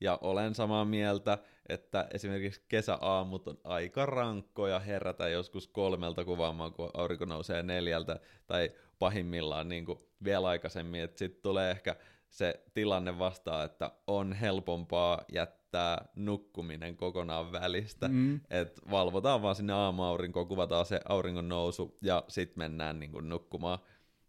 Ja 0.00 0.18
olen 0.20 0.54
samaa 0.54 0.84
mieltä, 0.84 1.38
että 1.68 2.08
esimerkiksi 2.14 2.62
kesäaamut 2.68 3.48
on 3.48 3.58
aika 3.64 4.06
rankkoja 4.06 4.78
herätä 4.78 5.28
joskus 5.28 5.68
kolmelta 5.68 6.24
kuvaamaan, 6.24 6.72
kun 6.72 6.90
aurinko 6.94 7.24
nousee 7.24 7.62
neljältä, 7.62 8.20
tai 8.46 8.72
pahimmillaan 8.98 9.68
niin 9.68 9.84
kuin 9.84 9.98
vielä 10.24 10.48
aikaisemmin, 10.48 11.00
että 11.00 11.18
sitten 11.18 11.42
tulee 11.42 11.70
ehkä 11.70 11.96
se 12.30 12.64
tilanne 12.74 13.18
vastaan, 13.18 13.64
että 13.64 13.90
on 14.06 14.32
helpompaa 14.32 15.24
jättää 15.32 16.08
nukkuminen 16.16 16.96
kokonaan 16.96 17.52
välistä, 17.52 18.08
mm. 18.08 18.40
että 18.50 18.82
valvotaan 18.90 19.42
vaan 19.42 19.54
sinne 19.54 19.72
aamuaurinkoon, 19.72 20.48
kuvataan 20.48 20.86
se 20.86 21.00
auringon 21.08 21.48
nousu 21.48 21.98
ja 22.02 22.24
sitten 22.28 22.58
mennään 22.58 23.00
niin 23.00 23.12
kuin 23.12 23.28
nukkumaan. 23.28 23.78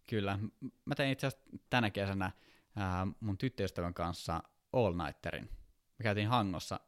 Kyllä. 0.10 0.40
Mä 0.86 0.96
tein 0.96 1.12
itse 1.12 1.28
asiassa 1.28 1.58
tänä 1.70 1.92
kesänä 1.92 2.32
ää, 2.76 3.08
mun 3.20 3.38
tyttöystävän 3.38 3.94
kanssa 3.94 4.44
all 4.74 4.94
nighterin. 5.06 5.50
Me 6.00 6.04
käytiin 6.04 6.28
Hangossa. 6.28 6.80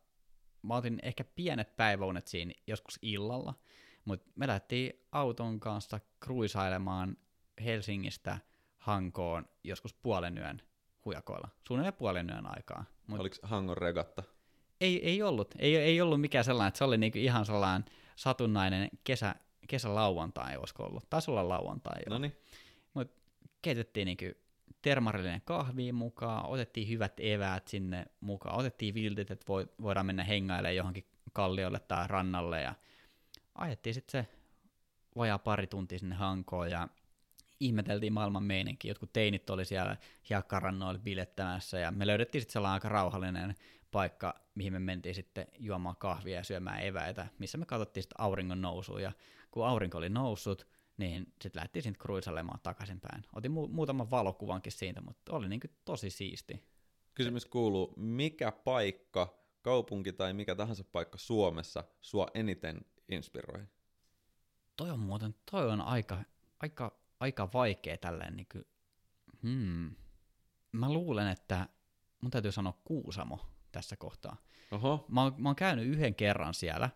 Mä 0.61 0.75
otin 0.75 0.99
ehkä 1.03 1.23
pienet 1.23 1.75
päiväunet 1.75 2.27
siinä 2.27 2.53
joskus 2.67 2.99
illalla, 3.01 3.53
mutta 4.05 4.31
me 4.35 4.47
lähdettiin 4.47 4.93
auton 5.11 5.59
kanssa 5.59 5.99
kruisailemaan 6.19 7.17
Helsingistä 7.63 8.39
Hankoon 8.77 9.45
joskus 9.63 9.93
puolen 9.93 10.37
yön 10.37 10.61
hujakoilla. 11.05 11.49
Suunnilleen 11.67 11.93
puolen 11.93 12.29
yön 12.29 12.45
aikaa. 12.55 12.85
Mut 13.07 13.19
Oliko 13.19 13.35
Hangon 13.43 13.77
regatta? 13.77 14.23
Ei, 14.81 15.07
ei 15.07 15.21
ollut. 15.21 15.55
Ei, 15.59 15.75
ei 15.75 16.01
ollut 16.01 16.21
mikään 16.21 16.45
sellainen, 16.45 16.67
että 16.67 16.77
se 16.77 16.83
oli 16.83 16.97
niinku 16.97 17.19
ihan 17.19 17.45
sellainen 17.45 17.85
satunnainen 18.15 18.89
kesä, 19.03 19.35
kesälauantai, 19.67 20.57
olisiko 20.57 20.83
ollut. 20.83 21.09
Taisi 21.09 21.31
olla 21.31 21.49
lauantai 21.49 22.01
jo. 22.09 22.19
Mutta 22.93 23.21
keitettiin 23.61 24.05
niinku 24.05 24.25
termarillinen 24.81 25.41
kahvi 25.45 25.91
mukaan, 25.91 26.45
otettiin 26.45 26.89
hyvät 26.89 27.13
eväät 27.19 27.67
sinne 27.67 28.05
mukaan, 28.21 28.59
otettiin 28.59 28.93
viltit, 28.93 29.31
että 29.31 29.45
voidaan 29.81 30.05
mennä 30.05 30.23
hengailemaan 30.23 30.75
johonkin 30.75 31.05
kalliolle 31.33 31.79
tai 31.79 32.07
rannalle 32.07 32.61
ja 32.61 32.75
ajettiin 33.55 33.93
sitten 33.93 34.23
se 34.23 34.31
vajaa 35.15 35.39
pari 35.39 35.67
tuntia 35.67 35.99
sinne 35.99 36.15
Hankoon 36.15 36.71
ja 36.71 36.87
ihmeteltiin 37.59 38.13
maailman 38.13 38.43
meininki. 38.43 38.87
Jotkut 38.87 39.13
teinit 39.13 39.49
oli 39.49 39.65
siellä 39.65 39.97
hiekkarannoilla 40.29 40.99
bilettämässä 40.99 41.79
ja 41.79 41.91
me 41.91 42.07
löydettiin 42.07 42.41
sitten 42.41 42.53
sellainen 42.53 42.73
aika 42.73 42.89
rauhallinen 42.89 43.55
paikka, 43.91 44.35
mihin 44.55 44.73
me 44.73 44.79
mentiin 44.79 45.15
sitten 45.15 45.47
juomaan 45.59 45.95
kahvia 45.95 46.35
ja 46.35 46.43
syömään 46.43 46.83
eväitä, 46.83 47.27
missä 47.39 47.57
me 47.57 47.65
katsottiin 47.65 48.03
sitten 48.03 48.21
auringon 48.21 48.61
nousua 48.61 49.01
ja 49.01 49.11
kun 49.51 49.67
aurinko 49.67 49.97
oli 49.97 50.09
noussut, 50.09 50.67
niin 51.01 51.33
sitten 51.41 51.59
lähdettiin 51.59 51.83
sitten 51.83 51.99
kruisalemaan 52.01 52.59
takaisinpäin. 52.63 53.23
Otin 53.35 53.51
mu- 53.51 53.67
muutaman 53.67 54.11
valokuvankin 54.11 54.71
siitä, 54.71 55.01
mutta 55.01 55.35
oli 55.35 55.49
niin 55.49 55.61
tosi 55.85 56.09
siisti. 56.09 56.63
Kysymys 57.13 57.45
kuuluu, 57.45 57.93
mikä 57.97 58.51
paikka, 58.51 59.41
kaupunki 59.61 60.13
tai 60.13 60.33
mikä 60.33 60.55
tahansa 60.55 60.83
paikka 60.83 61.17
Suomessa 61.17 61.83
sua 62.01 62.27
eniten 62.33 62.85
inspiroi? 63.09 63.65
Toi 64.77 64.89
on 64.89 64.99
muuten, 64.99 65.35
toi 65.51 65.71
on 65.71 65.81
aika, 65.81 66.17
aika, 66.59 66.99
aika 67.19 67.49
vaikea 67.53 67.97
tälleen 67.97 68.35
niin 68.35 68.47
kuin, 68.51 68.65
hmm. 69.43 69.95
Mä 70.71 70.93
luulen, 70.93 71.27
että 71.27 71.67
mun 72.21 72.31
täytyy 72.31 72.51
sanoa 72.51 72.81
Kuusamo 72.83 73.39
tässä 73.71 73.95
kohtaa. 73.95 74.37
Oho. 74.71 75.05
Mä, 75.09 75.23
oon, 75.23 75.35
mä 75.37 75.49
oon 75.49 75.55
käynyt 75.55 75.85
yhden 75.85 76.15
kerran 76.15 76.53
siellä, 76.53 76.89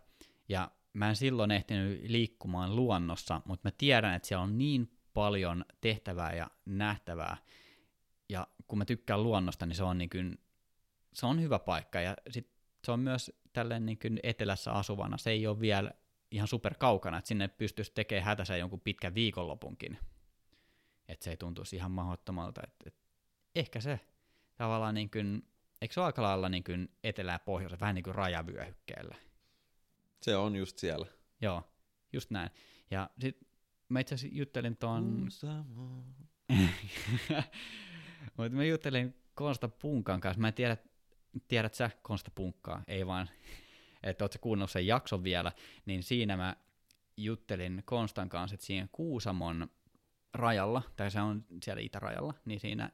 ja 0.50 0.72
mä 0.96 1.10
en 1.10 1.16
silloin 1.16 1.52
ehtinyt 1.52 2.10
liikkumaan 2.10 2.76
luonnossa, 2.76 3.42
mutta 3.46 3.68
mä 3.68 3.72
tiedän, 3.78 4.14
että 4.14 4.28
siellä 4.28 4.44
on 4.44 4.58
niin 4.58 5.00
paljon 5.14 5.66
tehtävää 5.82 6.34
ja 6.34 6.50
nähtävää, 6.66 7.38
ja 8.30 8.48
kun 8.68 8.78
mä 8.78 8.86
tykkään 8.86 9.24
luonnosta, 9.24 9.66
niin 9.66 9.76
se 9.76 9.84
on, 9.84 9.98
niin 9.98 10.10
kuin, 10.10 10.40
se 11.14 11.26
on 11.26 11.42
hyvä 11.42 11.60
paikka, 11.60 12.02
ja 12.02 12.16
sit 12.30 12.50
se 12.84 12.92
on 12.92 13.00
myös 13.00 13.32
tälleen 13.54 13.86
niin 13.86 14.00
kuin 14.00 14.20
etelässä 14.24 14.72
asuvana, 14.72 15.18
se 15.18 15.30
ei 15.30 15.48
ole 15.48 15.60
vielä 15.60 15.92
ihan 16.32 16.48
super 16.48 16.74
kaukana, 16.80 17.18
että 17.18 17.28
sinne 17.28 17.48
pystyisi 17.48 17.92
tekemään 17.96 18.26
hätänsä 18.26 18.58
jonkun 18.58 18.82
pitkän 18.82 19.16
viikonlopunkin, 19.16 19.98
että 21.08 21.24
se 21.24 21.30
ei 21.30 21.38
tuntuisi 21.38 21.76
ihan 21.76 21.92
mahdottomalta, 21.92 22.62
että, 22.64 22.84
että 22.88 23.02
ehkä 23.56 23.82
se 23.82 24.00
tavallaan 24.56 24.96
niin 24.96 25.12
kuin, 25.12 25.48
eikö 25.82 25.94
se 25.94 26.00
ole 26.00 26.06
aika 26.06 26.22
lailla 26.22 26.50
niin 26.50 26.64
kuin 26.64 26.90
etelä- 27.04 27.32
ja 27.32 27.40
pohjois, 27.40 27.80
vähän 27.82 27.96
niin 27.96 28.04
kuin 28.04 28.16
rajavyöhykkeellä. 28.16 29.16
Se 30.26 30.36
on 30.36 30.56
just 30.56 30.78
siellä. 30.78 31.06
Joo, 31.42 31.64
just 32.14 32.30
näin. 32.32 32.50
Ja 32.92 33.10
sit 33.20 33.48
mä 33.90 34.00
itse 34.00 34.16
asiassa 34.16 34.38
juttelin 34.38 34.78
tuon... 34.78 35.28
Mutta 38.38 38.56
mä 38.56 38.64
juttelin 38.64 39.16
Konsta 39.36 39.68
Punkan 39.70 40.22
kanssa. 40.22 40.42
Mä 40.42 40.48
en 40.48 40.54
tiedä, 40.54 40.78
tiedät 41.48 41.74
sä 41.74 41.90
Konsta 42.02 42.32
Punkkaa, 42.36 42.84
ei 42.88 43.08
vaan, 43.08 43.30
että 44.04 44.24
oot 44.24 44.34
sä 44.34 44.40
kuunnellut 44.40 44.72
sen 44.72 44.88
jakson 44.88 45.24
vielä, 45.24 45.52
niin 45.86 46.04
siinä 46.04 46.38
mä 46.38 46.56
juttelin 47.18 47.84
Konstan 47.86 48.30
kanssa, 48.30 48.54
että 48.54 48.66
siinä 48.66 48.88
Kuusamon 48.92 49.70
rajalla, 50.34 50.82
tai 50.96 51.12
se 51.12 51.22
on 51.22 51.46
siellä 51.64 51.82
itärajalla, 51.82 52.34
niin 52.46 52.60
siinä 52.60 52.92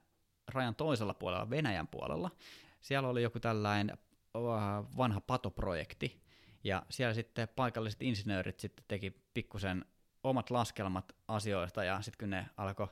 rajan 0.48 0.76
toisella 0.76 1.14
puolella, 1.14 1.50
Venäjän 1.50 1.88
puolella, 1.88 2.32
siellä 2.82 3.10
oli 3.10 3.24
joku 3.24 3.40
tällainen 3.40 3.98
vanha 4.98 5.22
patoprojekti, 5.22 6.21
ja 6.64 6.86
siellä 6.90 7.14
sitten 7.14 7.48
paikalliset 7.56 8.02
insinöörit 8.02 8.60
sitten 8.60 8.86
teki 8.88 9.14
pikkusen 9.34 9.86
omat 10.24 10.50
laskelmat 10.50 11.16
asioista, 11.28 11.84
ja 11.84 12.02
sitten 12.02 12.26
kun 12.26 12.30
ne 12.30 12.46
alkoi 12.58 12.88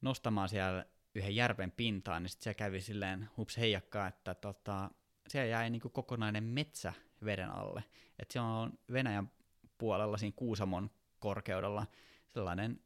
nostamaan 0.00 0.48
siellä 0.48 0.84
yhden 1.14 1.36
järven 1.36 1.70
pintaan, 1.70 2.22
niin 2.22 2.30
sitten 2.30 2.44
se 2.44 2.54
kävi 2.54 2.80
silleen 2.80 3.28
hups 3.36 3.56
heijakkaa, 3.56 4.06
että 4.06 4.34
tota, 4.34 4.90
siellä 5.28 5.46
jäi 5.46 5.70
niin 5.70 5.80
kuin 5.80 5.92
kokonainen 5.92 6.44
metsä 6.44 6.92
veden 7.24 7.50
alle. 7.50 7.84
Että 8.18 8.32
se 8.32 8.40
on 8.40 8.78
Venäjän 8.92 9.30
puolella 9.78 10.16
siinä 10.16 10.34
Kuusamon 10.36 10.90
korkeudella 11.18 11.86
sellainen 12.28 12.80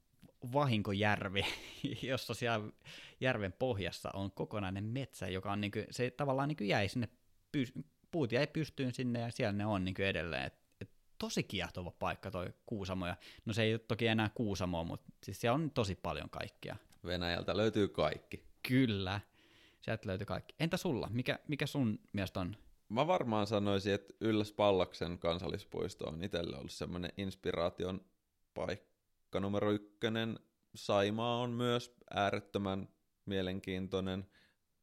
vahinkojärvi, 0.52 1.44
jossa 2.02 2.34
siellä 2.34 2.68
järven 3.20 3.52
pohjassa 3.52 4.10
on 4.14 4.30
kokonainen 4.30 4.84
metsä, 4.84 5.28
joka 5.28 5.52
on 5.52 5.60
niin 5.60 5.70
kuin, 5.70 5.86
se 5.90 6.10
tavallaan 6.10 6.48
niin 6.48 6.56
kuin 6.56 6.68
jäi 6.68 6.88
sinne, 6.88 7.08
puut 8.10 8.32
jäi 8.32 8.46
pystyyn 8.46 8.94
sinne 8.94 9.20
ja 9.20 9.30
siellä 9.30 9.52
ne 9.52 9.66
on 9.66 9.84
niin 9.84 9.94
kuin 9.94 10.06
edelleen. 10.06 10.44
Et, 10.44 10.54
et 10.80 10.90
tosi 11.18 11.42
kiehtova 11.42 11.90
paikka 11.90 12.30
toi 12.30 12.52
Kuusamo, 12.66 13.06
ja 13.06 13.16
no 13.44 13.52
se 13.52 13.62
ei 13.62 13.72
ole 13.72 13.78
toki 13.78 14.06
enää 14.06 14.30
Kuusamo, 14.34 14.84
mutta 14.84 15.12
siis 15.22 15.40
siellä 15.40 15.54
on 15.54 15.70
tosi 15.70 15.94
paljon 15.94 16.30
kaikkia. 16.30 16.76
Venäjältä 17.04 17.56
löytyy 17.56 17.88
kaikki. 17.88 18.44
Kyllä, 18.68 19.20
sieltä 19.80 20.08
löytyy 20.08 20.26
kaikki. 20.26 20.54
Entä 20.60 20.76
sulla? 20.76 21.08
Mikä, 21.12 21.38
mikä 21.48 21.66
sun 21.66 21.98
mielestä 22.12 22.40
on? 22.40 22.56
Mä 22.88 23.06
varmaan 23.06 23.46
sanoisin, 23.46 23.94
että 23.94 24.14
Ylläs 24.20 24.52
Pallaksen 24.52 25.18
kansallispuisto 25.18 26.08
on 26.08 26.24
itselle 26.24 26.56
ollut 26.56 26.72
semmoinen 26.72 27.12
inspiraation 27.16 28.00
paikka 28.54 29.40
numero 29.40 29.72
ykkönen. 29.72 30.38
Saimaa 30.74 31.40
on 31.40 31.50
myös 31.50 31.96
äärettömän 32.10 32.88
mielenkiintoinen. 33.26 34.26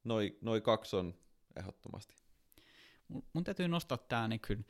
Noi, 0.04 0.38
noi 0.42 0.62
kaksi 0.62 0.96
on 0.96 1.13
ehdottomasti. 1.56 2.16
Mun, 3.34 3.43
täytyy 3.43 3.67
nostaa 3.67 3.98
tää 3.98 4.28
niin 4.28 4.39
kyllä, 4.39 4.63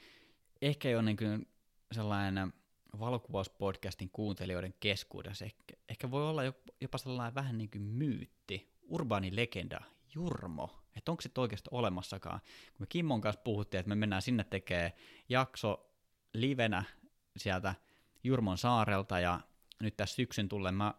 ehkä 0.62 0.90
jo 0.90 1.02
niin 1.02 1.18
kuin 1.18 1.48
sellainen 1.92 2.54
valokuvauspodcastin 3.00 4.10
kuuntelijoiden 4.10 4.74
keskuudessa. 4.80 5.46
Ehkä, 5.46 5.74
ehkä 5.90 6.12
voi 6.12 6.30
olla 6.30 6.42
jopa 6.82 6.98
sellainen 6.98 7.36
vähän 7.36 7.58
niin 7.58 7.72
kuin 7.72 7.82
myytti, 7.82 8.78
urbaani 8.82 9.36
legenda, 9.36 9.82
Jurmo, 10.16 10.80
että 10.96 11.12
onko 11.12 11.22
se 11.22 11.30
oikeasti 11.38 11.70
olemassakaan. 11.72 12.40
Kun 12.40 12.80
me 12.80 12.86
Kimmon 12.90 13.22
kanssa 13.22 13.42
puhuttiin, 13.42 13.80
että 13.80 13.90
me 13.90 13.96
mennään 13.96 14.22
sinne 14.22 14.44
tekemään 14.44 14.92
jakso 15.30 15.92
livenä 16.34 16.84
sieltä 17.38 17.76
Jurmon 18.24 18.58
saarelta, 18.58 19.20
ja 19.20 19.40
nyt 19.80 19.98
tässä 19.98 20.16
syksyn 20.16 20.50
tullen 20.50 20.76
mä 20.76 20.94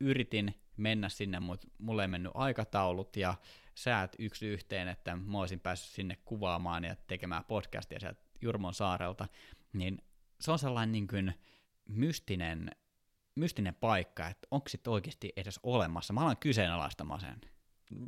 yritin 0.00 0.54
mennä 0.76 1.08
sinne, 1.08 1.40
mutta 1.40 1.68
mulle 1.78 2.02
ei 2.02 2.08
mennyt 2.08 2.32
aikataulut 2.34 3.16
ja 3.16 3.34
säät 3.74 4.16
yksi 4.18 4.46
yhteen, 4.46 4.88
että 4.88 5.16
mä 5.16 5.38
olisin 5.38 5.60
päässyt 5.60 5.90
sinne 5.94 6.16
kuvaamaan 6.24 6.84
ja 6.84 6.96
tekemään 7.06 7.44
podcastia 7.44 8.00
sieltä 8.00 8.20
Jurmon 8.40 8.74
saarelta, 8.74 9.28
niin 9.72 10.02
se 10.40 10.50
on 10.50 10.58
sellainen 10.58 10.92
niin 10.92 11.06
kuin 11.06 11.34
mystinen, 11.88 12.70
mystinen 13.34 13.74
paikka, 13.74 14.28
että 14.28 14.48
onko 14.50 14.68
se 14.68 14.78
oikeasti 14.86 15.32
edes 15.36 15.60
olemassa. 15.62 16.12
Mä 16.12 16.20
alan 16.20 16.36
kyseenalaistamaan 16.36 17.20
sen. 17.20 17.40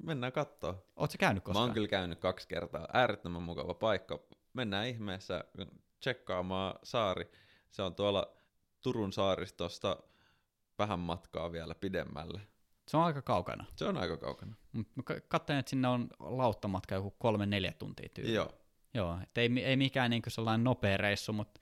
Mennään 0.02 0.32
katsoa. 0.32 0.86
Oletko 0.96 1.16
käynyt 1.18 1.44
koskaan? 1.44 1.62
Mä 1.62 1.66
oon 1.66 1.74
kyllä 1.74 1.88
käynyt 1.88 2.18
kaksi 2.18 2.48
kertaa. 2.48 2.88
Äärettömän 2.92 3.42
mukava 3.42 3.74
paikka. 3.74 4.20
Mennään 4.52 4.86
ihmeessä 4.86 5.44
tsekkaamaan 6.00 6.78
saari. 6.82 7.30
Se 7.70 7.82
on 7.82 7.94
tuolla 7.94 8.36
Turun 8.80 9.12
saaristosta 9.12 9.96
vähän 10.78 10.98
matkaa 10.98 11.52
vielä 11.52 11.74
pidemmälle. 11.74 12.40
Se 12.88 12.96
on 12.96 13.04
aika 13.04 13.22
kaukana. 13.22 13.64
Se 13.76 13.84
on 13.84 13.96
aika 13.96 14.16
kaukana. 14.16 14.54
Mä 14.72 15.02
katsoin, 15.28 15.58
että 15.58 15.70
sinne 15.70 15.88
on 15.88 16.08
lauttamatka 16.20 16.94
joku 16.94 17.10
kolme-neljä 17.10 17.72
tuntia 17.72 18.08
tyyli. 18.14 18.34
Joo. 18.34 18.52
Joo, 18.94 19.18
että 19.22 19.40
ei, 19.40 19.50
ei 19.64 19.76
mikään 19.76 20.10
niin 20.10 20.22
sellainen 20.28 20.64
nopea 20.64 20.96
reissu, 20.96 21.32
mutta 21.32 21.60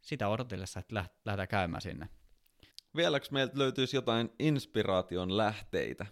sitä 0.00 0.28
odotellessa, 0.28 0.80
että 0.80 1.04
lähdetään 1.24 1.48
käymään 1.48 1.80
sinne. 1.80 2.08
Vieläks 2.96 3.30
meiltä 3.30 3.58
löytyisi 3.58 3.96
jotain 3.96 4.30
inspiraation 4.38 5.36
lähteitä? 5.36 6.06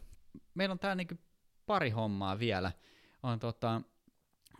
Meillä 0.54 0.72
on 0.72 0.78
täällä 0.78 0.94
niin 0.94 1.20
pari 1.66 1.90
hommaa 1.90 2.38
vielä. 2.38 2.72
On 3.22 3.38
tota, 3.38 3.82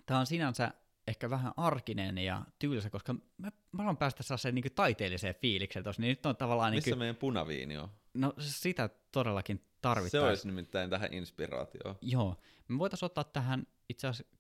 tämä 0.07 0.21
on 0.21 0.27
sinänsä 0.27 0.73
ehkä 1.13 1.31
vähän 1.31 1.53
arkinen 1.57 2.19
ja 2.19 2.43
tylsä, 2.59 2.91
koska 2.91 3.13
mä, 3.13 3.53
mä 3.73 3.79
haluan 3.79 3.97
päästä 3.97 4.23
sellaiseen 4.23 4.55
niin 4.55 4.75
taiteelliseen 4.75 5.35
fiilikseen 5.35 5.85
tuossa, 5.85 6.03
niin 6.03 6.09
nyt 6.09 6.27
on 6.27 6.37
tavallaan... 6.37 6.75
Missä 6.75 6.91
niin 6.91 6.95
kuin, 6.95 6.99
meidän 6.99 7.17
punaviini 7.17 7.77
on? 7.77 7.89
No 8.15 8.33
sitä 8.39 8.91
todellakin 9.13 9.65
tarvitaan. 9.81 10.11
Se 10.11 10.21
olisi 10.21 10.47
nimittäin 10.47 10.91
tähän 10.91 11.15
inspiraatioon. 11.15 11.97
Joo. 12.01 12.37
Me 12.69 12.79
voitaisiin 12.79 13.07
ottaa 13.07 13.25
tähän 13.25 13.67
itse 13.89 14.09
asiassa 14.09 14.37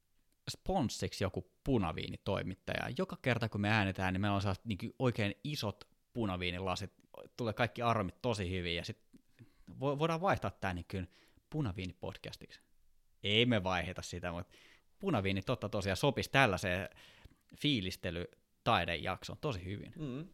sponssiksi 0.50 1.24
joku 1.24 1.52
punaviinitoimittaja. 1.64 2.94
Joka 2.98 3.16
kerta 3.22 3.48
kun 3.48 3.60
me 3.60 3.70
äänetään, 3.70 4.14
niin 4.14 4.20
meillä 4.20 4.36
on 4.36 4.42
niin 4.64 4.94
oikein 4.98 5.34
isot 5.44 5.88
punaviinilasit. 6.12 6.92
Tulee 7.36 7.52
kaikki 7.52 7.82
aromit 7.82 8.22
tosi 8.22 8.50
hyvin 8.50 8.76
ja 8.76 8.84
sitten 8.84 9.20
voidaan 9.78 10.20
vaihtaa 10.20 10.50
tämä 10.50 10.74
niin 10.74 11.08
punaviinipodcastiksi. 11.50 12.60
Ei 13.22 13.46
me 13.46 13.64
vaiheta 13.64 14.02
sitä, 14.02 14.32
mutta 14.32 14.54
punaviini 15.02 15.42
totta 15.42 15.68
tosiaan 15.68 15.96
sopisi 15.96 16.30
tällaiseen 16.30 16.88
fiilistelytaidejaksoon 17.56 19.38
tosi 19.40 19.64
hyvin. 19.64 19.92
Mm. 19.98 20.28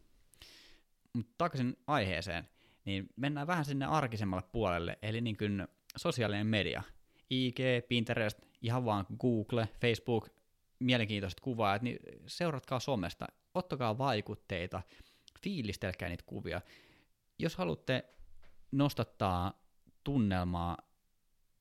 Mutta 1.13 1.33
takaisin 1.37 1.77
aiheeseen, 1.87 2.49
niin 2.85 3.09
mennään 3.15 3.47
vähän 3.47 3.65
sinne 3.65 3.85
arkisemmalle 3.85 4.47
puolelle, 4.51 4.99
eli 5.01 5.21
niin 5.21 5.37
kuin 5.37 5.67
sosiaalinen 5.97 6.47
media. 6.47 6.83
IG, 7.29 7.59
Pinterest, 7.87 8.39
ihan 8.61 8.85
vaan 8.85 9.05
Google, 9.19 9.69
Facebook, 9.81 10.29
mielenkiintoiset 10.79 11.39
kuvaajat, 11.39 11.81
niin 11.81 11.99
seuratkaa 12.27 12.79
somesta, 12.79 13.27
ottakaa 13.53 13.97
vaikutteita, 13.97 14.81
fiilistelkää 15.43 16.09
niitä 16.09 16.23
kuvia. 16.27 16.61
Jos 17.39 17.55
haluatte 17.55 18.03
nostattaa 18.71 19.63
tunnelmaa 20.03 20.77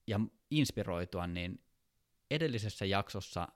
ja 0.07 0.21
inspiroitua, 0.51 1.27
niin 1.27 1.61
edellisessä 2.31 2.85
jaksossa 2.85 3.49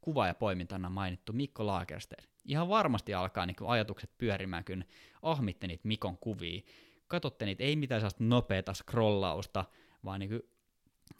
kuva- 0.00 0.26
ja 0.26 0.34
poimintana 0.34 0.90
mainittu 0.90 1.32
Mikko 1.32 1.66
Lagerstedt. 1.66 2.30
Ihan 2.44 2.68
varmasti 2.68 3.14
alkaa 3.14 3.46
niin 3.46 3.56
ajatukset 3.66 4.10
pyörimään, 4.18 4.64
kun 4.64 4.84
ahmitte 5.22 5.66
niitä 5.66 5.88
Mikon 5.88 6.18
kuvia. 6.18 6.62
Katsotte 7.08 7.44
niitä, 7.44 7.64
ei 7.64 7.76
mitään 7.76 8.00
sellaista 8.00 8.24
nopeata 8.24 8.74
scrollausta, 8.74 9.64
vaan 10.04 10.20
niin 10.20 10.42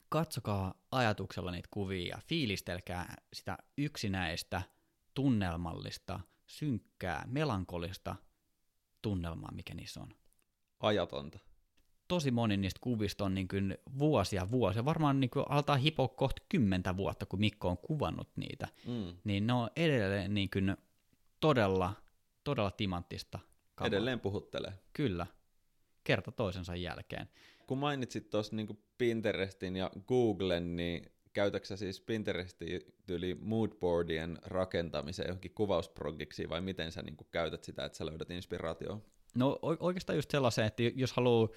katsokaa 0.09 0.75
ajatuksella 0.91 1.51
niitä 1.51 1.69
kuvia 1.71 2.17
ja 2.17 2.23
fiilistelkää 2.27 3.15
sitä 3.33 3.59
yksinäistä, 3.79 4.63
tunnelmallista, 5.15 6.21
synkkää, 6.47 7.25
melankolista 7.27 8.17
tunnelmaa, 9.03 9.53
mikä 9.53 9.75
niissä 9.75 10.01
on. 10.01 10.09
Ajatonta 10.81 11.39
tosi 12.09 12.31
moni 12.31 12.57
niistä 12.57 12.79
kuvista 12.81 13.25
on 13.25 13.35
niin 13.35 13.49
kuin 13.49 13.79
vuosia 13.99 14.51
vuosia, 14.51 14.85
varmaan 14.85 15.21
niin 15.21 15.31
kuin 15.31 15.45
altaa 15.49 15.77
hipoa 15.77 16.09
kohta 16.09 16.43
kymmentä 16.49 16.97
vuotta, 16.97 17.27
kun 17.27 17.41
Mikko 17.41 17.69
on 17.69 17.79
kuvannut 17.79 18.29
niitä, 18.37 18.69
mm. 18.87 19.17
niin 19.25 19.47
ne 19.47 19.53
on 19.53 19.71
edelleen 19.77 20.35
niin 20.35 20.51
kuin 20.51 20.77
todella, 21.41 21.93
todella 22.45 22.71
timanttista 22.71 23.39
kamaa. 23.75 23.89
Edelleen 23.89 24.21
puhuttelee. 24.21 24.73
Kyllä, 24.93 25.27
kerta 26.05 26.33
toisensa 26.33 26.77
jälkeen. 26.77 27.29
Kun 27.67 27.79
mainitsit 27.79 28.31
tuossa 28.31 28.57
niin 28.57 28.79
Pinterestin 28.99 29.77
ja 29.77 29.91
Googlen, 30.09 30.77
niin 30.77 31.11
käytäksä 31.33 31.77
siis 31.77 32.01
Pinterestin 32.01 32.81
yli 33.09 33.35
moodboardien 33.41 34.39
rakentamiseen 34.43 35.29
johonkin 35.29 35.55
kuvausprogiksi 35.55 36.49
vai 36.49 36.61
miten 36.61 36.93
sä 36.93 37.03
niin 37.03 37.17
käytät 37.31 37.65
sitä, 37.65 37.85
että 37.85 37.99
sä 37.99 38.07
löydät 38.07 38.31
inspiraatioa? 38.31 39.01
No 39.35 39.59
oikeastaan 39.63 40.17
just 40.17 40.31
sellaisen, 40.31 40.67
että 40.67 40.83
jos 40.95 41.13
haluaa 41.13 41.49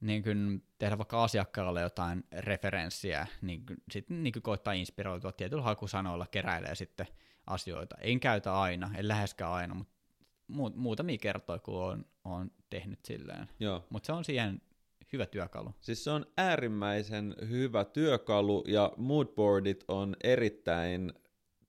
niin 0.00 0.22
kuin 0.22 0.62
tehdä 0.78 0.98
vaikka 0.98 1.24
asiakkaalle 1.24 1.80
jotain 1.80 2.24
referenssiä, 2.32 3.26
niin 3.42 3.64
sitten 3.90 4.22
niin 4.22 4.42
koittaa 4.42 4.72
inspiroitua 4.72 5.32
tietyllä 5.32 5.62
hakusanoilla, 5.62 6.26
keräilee 6.30 6.74
sitten 6.74 7.06
asioita. 7.46 7.96
En 8.00 8.20
käytä 8.20 8.60
aina, 8.60 8.90
en 8.96 9.08
läheskään 9.08 9.52
aina, 9.52 9.74
mutta 9.74 9.94
mu- 10.52 10.76
muutamia 10.76 11.18
kertoja, 11.18 11.58
kun 11.58 11.82
on, 11.82 12.04
on 12.24 12.50
tehnyt 12.70 13.04
silleen. 13.04 13.48
Mutta 13.90 14.06
se 14.06 14.12
on 14.12 14.24
siihen 14.24 14.62
hyvä 15.12 15.26
työkalu. 15.26 15.74
Siis 15.80 16.04
se 16.04 16.10
on 16.10 16.26
äärimmäisen 16.36 17.34
hyvä 17.48 17.84
työkalu, 17.84 18.64
ja 18.66 18.92
moodboardit 18.96 19.84
on 19.88 20.16
erittäin 20.24 21.12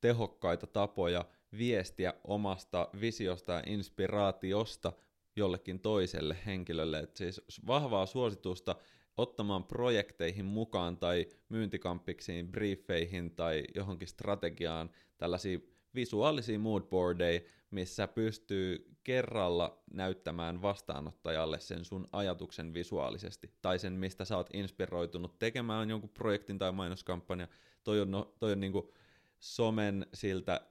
tehokkaita 0.01 0.67
tapoja 0.67 1.25
viestiä 1.57 2.13
omasta 2.23 2.89
visiosta 3.01 3.51
ja 3.51 3.63
inspiraatiosta 3.65 4.93
jollekin 5.35 5.79
toiselle 5.79 6.37
henkilölle. 6.45 6.99
Et 6.99 7.15
siis 7.15 7.41
vahvaa 7.67 8.05
suositusta 8.05 8.75
ottamaan 9.17 9.63
projekteihin 9.63 10.45
mukaan 10.45 10.97
tai 10.97 11.27
myyntikampiksiin, 11.49 12.51
briefeihin 12.51 13.35
tai 13.35 13.63
johonkin 13.75 14.07
strategiaan 14.07 14.89
tällaisia 15.17 15.59
visuaalisia 15.95 16.59
moodboardeja, 16.59 17.41
missä 17.71 18.07
pystyy 18.07 18.97
kerralla 19.03 19.83
näyttämään 19.93 20.61
vastaanottajalle 20.61 21.59
sen 21.59 21.85
sun 21.85 22.07
ajatuksen 22.11 22.73
visuaalisesti, 22.73 23.53
tai 23.61 23.79
sen, 23.79 23.93
mistä 23.93 24.25
sä 24.25 24.37
oot 24.37 24.49
inspiroitunut 24.53 25.39
tekemään 25.39 25.89
jonkun 25.89 26.09
projektin 26.09 26.57
tai 26.57 26.71
mainoskampanja. 26.71 27.47
Toi 27.83 28.01
on, 28.01 28.11
no, 28.11 28.35
toi 28.39 28.51
on 28.51 28.59
niinku 28.59 28.93
somen 29.39 30.05
siltä 30.13 30.61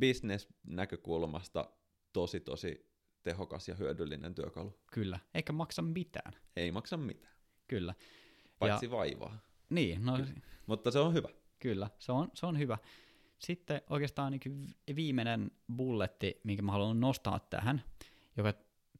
business-näkökulmasta 0.00 1.70
tosi 2.12 2.40
tosi 2.40 2.95
tehokas 3.26 3.68
ja 3.68 3.74
hyödyllinen 3.74 4.34
työkalu. 4.34 4.78
Kyllä, 4.92 5.18
eikä 5.34 5.52
maksa 5.52 5.82
mitään. 5.82 6.32
Ei 6.56 6.72
maksa 6.72 6.96
mitään. 6.96 7.34
Kyllä. 7.68 7.94
paitsi 8.58 8.86
ja, 8.86 8.90
vaivaa. 8.90 9.38
Niin, 9.70 10.04
no... 10.04 10.18
Mutta 10.66 10.90
se 10.90 10.98
on 10.98 11.14
hyvä. 11.14 11.28
Kyllä, 11.58 11.90
se 11.98 12.12
on, 12.12 12.30
se 12.34 12.46
on 12.46 12.58
hyvä. 12.58 12.78
Sitten 13.38 13.80
oikeastaan 13.90 14.32
niin 14.32 14.74
viimeinen 14.96 15.50
bulletti, 15.76 16.40
minkä 16.44 16.62
mä 16.62 16.72
haluan 16.72 17.00
nostaa 17.00 17.38
tähän, 17.38 17.82
joka 18.36 18.54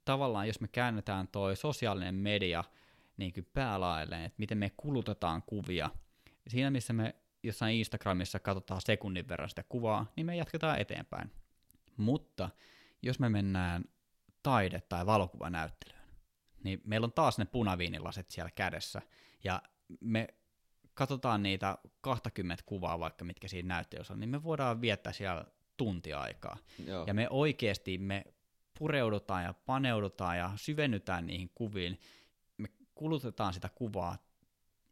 tavallaan, 0.04 0.46
jos 0.46 0.60
me 0.60 0.68
käännetään 0.68 1.28
toi 1.28 1.56
sosiaalinen 1.56 2.14
media 2.14 2.64
niin 3.16 3.32
kuin 3.32 3.46
päälailleen, 3.52 4.22
että 4.22 4.38
miten 4.38 4.58
me 4.58 4.70
kulutetaan 4.76 5.42
kuvia. 5.42 5.90
Siinä, 6.48 6.70
missä 6.70 6.92
me 6.92 7.14
jossain 7.42 7.76
Instagramissa 7.76 8.38
katsotaan 8.38 8.80
sekunnin 8.80 9.28
verran 9.28 9.48
sitä 9.48 9.64
kuvaa, 9.68 10.12
niin 10.16 10.26
me 10.26 10.36
jatketaan 10.36 10.80
eteenpäin. 10.80 11.30
Mutta 11.96 12.50
jos 13.02 13.18
me 13.18 13.28
mennään 13.28 13.84
taide- 14.46 14.82
tai 14.88 15.06
valokuvanäyttelyyn, 15.06 16.02
niin 16.64 16.80
meillä 16.84 17.04
on 17.04 17.12
taas 17.12 17.38
ne 17.38 17.44
punaviinilaset 17.44 18.30
siellä 18.30 18.50
kädessä, 18.50 19.02
ja 19.44 19.62
me 20.00 20.28
katsotaan 20.94 21.42
niitä 21.42 21.78
20 22.00 22.62
kuvaa 22.66 23.00
vaikka, 23.00 23.24
mitkä 23.24 23.48
siinä 23.48 23.68
näyttelyssä 23.74 24.12
on, 24.12 24.20
niin 24.20 24.30
me 24.30 24.42
voidaan 24.42 24.80
viettää 24.80 25.12
siellä 25.12 25.44
tuntiaikaa. 25.76 26.56
Joo. 26.86 27.04
Ja 27.06 27.14
me 27.14 27.28
oikeasti 27.30 27.98
me 27.98 28.24
pureudutaan 28.78 29.44
ja 29.44 29.54
paneudutaan 29.66 30.38
ja 30.38 30.50
syvennytään 30.56 31.26
niihin 31.26 31.50
kuviin. 31.54 32.00
Me 32.58 32.68
kulutetaan 32.94 33.54
sitä 33.54 33.68
kuvaa 33.68 34.18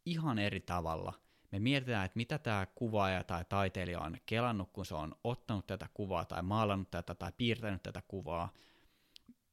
ihan 0.07 0.38
eri 0.38 0.61
tavalla. 0.61 1.12
Me 1.53 1.59
mietitään, 1.59 2.05
että 2.05 2.17
mitä 2.17 2.38
tämä 2.38 2.67
kuvaaja 2.75 3.25
tai 3.25 3.45
taiteilija 3.49 4.01
on 4.01 4.17
kelannut, 4.27 4.71
kun 4.73 4.87
se 4.87 4.95
on 4.95 5.14
ottanut 5.25 5.67
tätä 5.67 5.88
kuvaa 5.95 6.25
tai 6.25 6.43
maalannut 6.43 6.90
tätä 6.90 7.14
tai 7.14 7.33
piirtänyt 7.37 7.83
tätä 7.83 8.03
kuvaa. 8.09 8.53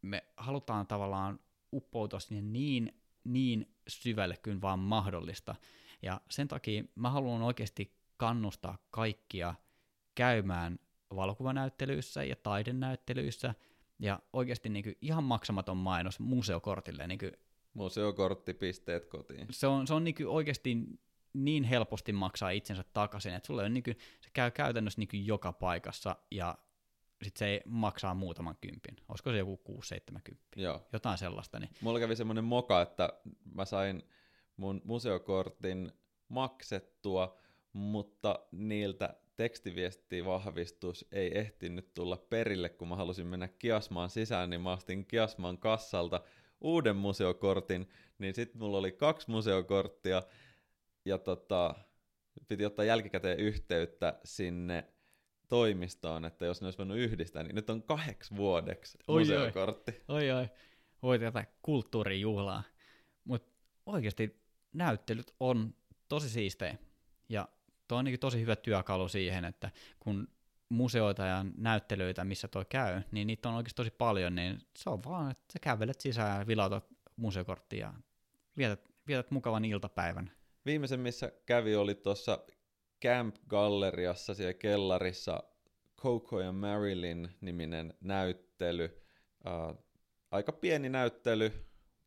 Me 0.01 0.23
halutaan 0.37 0.87
tavallaan 0.87 1.39
uppoutua 1.73 2.19
sinne 2.19 2.41
niin, 2.41 3.01
niin 3.23 3.75
syvälle 3.87 4.37
kuin 4.37 4.61
vaan 4.61 4.79
mahdollista. 4.79 5.55
Ja 6.01 6.21
sen 6.29 6.47
takia 6.47 6.83
mä 6.95 7.09
haluan 7.09 7.41
oikeasti 7.41 7.93
kannustaa 8.17 8.77
kaikkia 8.91 9.55
käymään 10.15 10.79
valokuvanäyttelyissä 11.15 12.23
ja 12.23 12.35
taidenäyttelyissä, 12.35 13.55
ja 13.99 14.19
oikeasti 14.33 14.69
niin 14.69 14.83
kuin 14.83 14.97
ihan 15.01 15.23
maksamaton 15.23 15.77
mainos 15.77 16.19
museokortille. 16.19 17.07
Niin 17.07 17.19
kuin, 17.19 17.31
Museokorttipisteet 17.73 19.05
kotiin. 19.05 19.47
Se 19.49 19.67
on, 19.67 19.87
se 19.87 19.93
on 19.93 20.03
niin 20.03 20.15
kuin 20.15 20.27
oikeasti 20.27 20.77
niin 21.33 21.63
helposti 21.63 22.13
maksaa 22.13 22.49
itsensä 22.49 22.83
takaisin, 22.93 23.33
että 23.33 23.47
sulle 23.47 23.63
on 23.63 23.73
niin 23.73 23.83
kuin, 23.83 23.97
se 24.21 24.29
käy 24.33 24.51
käytännössä 24.51 25.01
niin 25.01 25.07
kuin 25.07 25.27
joka 25.27 25.53
paikassa, 25.53 26.15
ja 26.31 26.57
sitten 27.23 27.39
se 27.47 27.61
maksaa 27.65 28.13
muutaman 28.13 28.55
kympin. 28.61 28.95
Olisiko 29.09 29.31
se 29.31 29.37
joku 29.37 29.61
6-70? 30.31 30.35
Joo. 30.55 30.87
Jotain 30.93 31.17
sellaista. 31.17 31.59
Niin. 31.59 31.69
Mulla 31.81 31.99
kävi 31.99 32.15
semmoinen 32.15 32.43
moka, 32.43 32.81
että 32.81 33.09
mä 33.55 33.65
sain 33.65 34.03
mun 34.57 34.81
museokortin 34.83 35.91
maksettua, 36.27 37.37
mutta 37.73 38.39
niiltä 38.51 39.15
tekstiviestivahvistus 39.35 41.05
ei 41.11 41.37
ehtinyt 41.37 41.93
tulla 41.93 42.17
perille, 42.17 42.69
kun 42.69 42.87
mä 42.87 42.95
halusin 42.95 43.27
mennä 43.27 43.47
Kiasmaan 43.47 44.09
sisään, 44.09 44.49
niin 44.49 44.61
mä 44.61 44.71
ostin 44.71 45.05
Kiasmaan 45.05 45.57
kassalta 45.57 46.21
uuden 46.61 46.95
museokortin, 46.95 47.89
niin 48.17 48.35
sitten 48.35 48.61
mulla 48.61 48.77
oli 48.77 48.91
kaksi 48.91 49.31
museokorttia, 49.31 50.23
ja 51.05 51.17
tota, 51.17 51.75
piti 52.47 52.65
ottaa 52.65 52.85
jälkikäteen 52.85 53.39
yhteyttä 53.39 54.19
sinne 54.25 54.90
toimistoon, 55.51 56.25
että 56.25 56.45
jos 56.45 56.61
ne 56.61 56.67
olisi 56.67 56.77
voinut 56.77 56.97
yhdistää, 56.97 57.43
niin 57.43 57.55
nyt 57.55 57.69
on 57.69 57.83
kahdeksi 57.83 58.35
vuodeksi 58.35 58.97
oi 59.07 59.19
museokortti. 59.19 60.03
Oi 60.07 60.31
oi, 60.31 60.49
voi 61.01 61.19
tätä 61.19 61.45
kulttuurijuhlaa. 61.61 62.63
Mutta 63.23 63.51
oikeasti 63.85 64.41
näyttelyt 64.73 65.33
on 65.39 65.73
tosi 66.07 66.29
siistejä. 66.29 66.77
Ja 67.29 67.47
tuo 67.87 67.97
on 67.97 68.05
niin 68.05 68.19
tosi 68.19 68.41
hyvä 68.41 68.55
työkalu 68.55 69.07
siihen, 69.07 69.45
että 69.45 69.71
kun 69.99 70.27
museoita 70.69 71.25
ja 71.25 71.45
näyttelyitä, 71.57 72.23
missä 72.23 72.47
toi 72.47 72.65
käy, 72.69 73.01
niin 73.11 73.27
niitä 73.27 73.49
on 73.49 73.55
oikeasti 73.55 73.77
tosi 73.77 73.91
paljon, 73.91 74.35
niin 74.35 74.59
se 74.77 74.89
on 74.89 75.03
vaan, 75.03 75.31
että 75.31 75.53
sä 75.53 75.59
kävelet 75.61 76.01
sisään 76.01 76.39
ja 76.39 76.47
vilautat 76.47 76.85
museokorttia 77.15 77.85
ja 77.87 77.93
vietät, 78.57 78.89
vietät 79.07 79.31
mukavan 79.31 79.65
iltapäivän. 79.65 80.31
Viimeisen, 80.65 80.99
missä 80.99 81.31
kävi, 81.45 81.75
oli 81.75 81.95
tuossa 81.95 82.39
Camp 83.03 83.35
Galleriassa 83.49 84.33
siellä 84.33 84.53
kellarissa 84.53 85.43
Coco 85.97 86.41
ja 86.41 86.51
Marilyn 86.51 87.29
niminen 87.41 87.93
näyttely. 88.01 89.01
Uh, 89.45 89.85
aika 90.31 90.51
pieni 90.51 90.89
näyttely, 90.89 91.51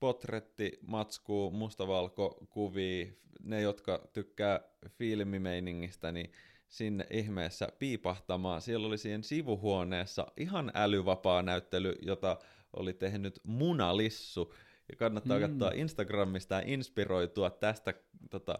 potretti, 0.01 0.79
matskuu, 0.87 1.51
mustavalko, 1.51 2.47
kuvia, 2.51 3.07
ne 3.43 3.61
jotka 3.61 4.09
tykkää 4.13 4.61
filmimeiningistä, 4.89 6.13
niin 6.13 6.33
sinne 6.69 7.07
ihmeessä 7.11 7.69
piipahtamaan. 7.79 8.63
Siellä 8.63 8.87
oli 8.87 8.99
siihen 8.99 9.25
sivuhuoneessa 9.25 10.27
ihan 10.37 10.73
älyvapaa 10.75 11.43
näyttely, 11.43 11.95
jota 12.03 12.39
oli 12.73 12.93
tehnyt 12.93 13.41
Munalissu. 13.45 14.55
Ja 14.89 14.97
kannattaa 14.97 15.39
mm. 15.39 15.43
katsoa 15.43 15.71
Instagramista 15.75 16.55
ja 16.55 16.63
inspiroitua 16.67 17.51
tästä 17.51 17.95
tota, 18.31 18.59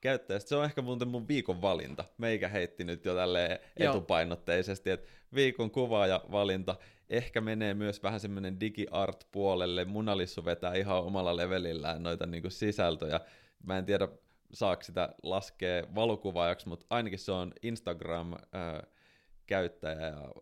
käyttäjästä. 0.00 0.48
Se 0.48 0.56
on 0.56 0.64
ehkä 0.64 0.82
muuten 0.82 1.08
mun 1.08 1.28
viikon 1.28 1.62
valinta. 1.62 2.04
Meikä 2.18 2.48
heitti 2.48 2.84
nyt 2.84 3.04
jo 3.04 3.14
tälleen 3.14 3.58
etupainotteisesti, 3.76 4.90
että 4.90 5.08
viikon 5.34 5.70
kuva 5.70 6.06
ja 6.06 6.24
valinta 6.30 6.76
ehkä 7.10 7.40
menee 7.40 7.74
myös 7.74 8.02
vähän 8.02 8.20
semmoinen 8.20 8.60
digi-art-puolelle. 8.60 9.84
Munalissu 9.84 10.44
vetää 10.44 10.74
ihan 10.74 11.02
omalla 11.02 11.36
levelillään 11.36 12.02
noita 12.02 12.26
niin 12.26 12.50
sisältöjä. 12.50 13.20
Mä 13.64 13.78
en 13.78 13.86
tiedä, 13.86 14.08
saako 14.52 14.82
sitä 14.82 15.14
laskea 15.22 15.84
valokuvaajaksi, 15.94 16.68
mutta 16.68 16.86
ainakin 16.90 17.18
se 17.18 17.32
on 17.32 17.52
Instagram-käyttäjä 17.62 20.06
ja 20.06 20.32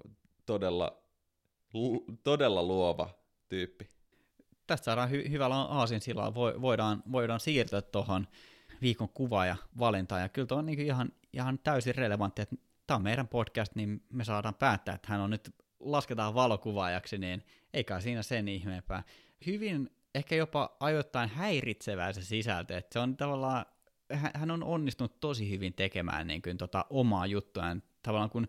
todella, 0.47 1.03
lu- 1.75 2.05
todella 2.23 2.63
luova 2.63 3.11
tyyppi. 3.49 3.89
Tästä 4.67 4.85
saadaan 4.85 5.11
hy- 5.11 5.31
hyvällä 5.31 5.57
aasin 5.57 6.01
sillä 6.01 6.35
voidaan, 6.35 7.03
voidaan 7.13 7.41
siirtyä 7.41 7.83
tuohon 7.83 8.27
viikon 8.85 9.09
kuva 9.09 9.47
ja 9.47 9.57
valintaan. 9.79 10.23
Ja 10.23 10.29
kyllä 10.29 10.47
tuo 10.47 10.59
on 10.59 10.67
niin 10.67 10.81
ihan, 10.81 11.13
ihan 11.33 11.59
täysin 11.59 11.95
relevantti, 11.95 12.43
että 12.43 12.57
tämä 12.87 12.97
on 12.97 13.03
meidän 13.03 13.29
podcast, 13.29 13.75
niin 13.75 14.05
me 14.13 14.25
saadaan 14.25 14.55
päättää, 14.55 14.95
että 14.95 15.09
hän 15.13 15.21
on 15.21 15.31
nyt 15.31 15.55
lasketaan 15.81 16.35
valokuvaajaksi, 16.35 17.19
niin 17.19 17.45
eikä 17.73 18.01
siinä 18.01 18.23
sen 18.23 18.49
ihmeempää. 18.49 19.03
Hyvin 19.47 19.91
ehkä 20.15 20.37
jopa 20.37 20.77
ajoittain 20.81 21.29
häiritsevää 21.29 22.13
se 22.13 22.23
sisältö, 22.23 22.77
että 22.77 22.93
se 22.93 22.99
on 22.99 23.17
tavallaan, 23.17 23.67
hän 24.35 24.51
on 24.51 24.63
onnistunut 24.63 25.21
tosi 25.21 25.51
hyvin 25.51 25.75
tekemään 25.75 26.27
niin 26.27 26.43
kuin, 26.43 26.57
tota, 26.57 26.85
omaa 26.91 27.27
juttuaan. 27.27 27.83
Tavallaan 28.03 28.31
kun 28.31 28.49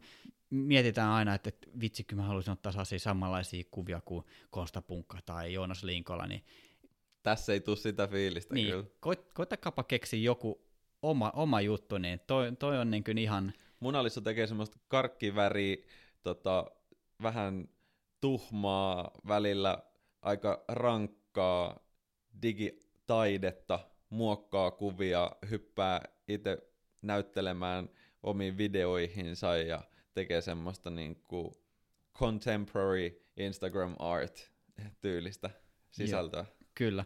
mietitään 0.49 1.11
aina, 1.11 1.33
että, 1.33 1.49
että 1.49 1.67
vitsi, 1.79 2.03
kyllä 2.03 2.21
mä 2.21 2.27
haluaisin 2.27 2.53
ottaa 2.53 2.73
samanlaisia 2.97 3.63
kuvia 3.71 4.01
kuin 4.01 4.25
Kosta 4.49 4.81
Punkka 4.81 5.17
tai 5.25 5.53
Joonas 5.53 5.83
Linkola, 5.83 6.27
niin 6.27 6.43
tässä 7.25 7.53
ei 7.53 7.59
tule 7.59 7.75
sitä 7.75 8.07
fiilistä 8.07 8.55
niin, 8.55 8.69
kyllä. 8.69 8.85
Koit, 8.99 9.19
keksiä 9.87 10.19
joku 10.19 10.61
oma, 11.01 11.31
oma 11.35 11.61
juttu, 11.61 11.97
niin 11.97 12.19
toi, 12.27 12.51
toi 12.59 12.77
on 12.77 12.91
niin 12.91 13.03
kuin 13.03 13.17
ihan... 13.17 13.53
Munalissa 13.79 14.21
tekee 14.21 14.47
semmoista 14.47 14.79
karkkiväriä, 14.87 15.77
tota, 16.23 16.71
vähän 17.21 17.69
tuhmaa, 18.21 19.11
välillä 19.27 19.83
aika 20.21 20.63
rankkaa 20.67 21.79
digitaidetta, 22.41 23.79
muokkaa 24.09 24.71
kuvia, 24.71 25.31
hyppää 25.49 26.01
itse 26.27 26.57
näyttelemään 27.01 27.89
omiin 28.23 28.57
videoihinsa 28.57 29.57
ja 29.57 29.81
tekee 30.13 30.41
semmoista 30.41 30.89
niin 30.89 31.15
kuin 31.15 31.51
contemporary 32.17 33.21
Instagram 33.37 33.95
art 33.99 34.51
tyylistä 35.01 35.49
sisältöä. 35.91 36.45
Joo, 36.49 36.64
kyllä. 36.75 37.05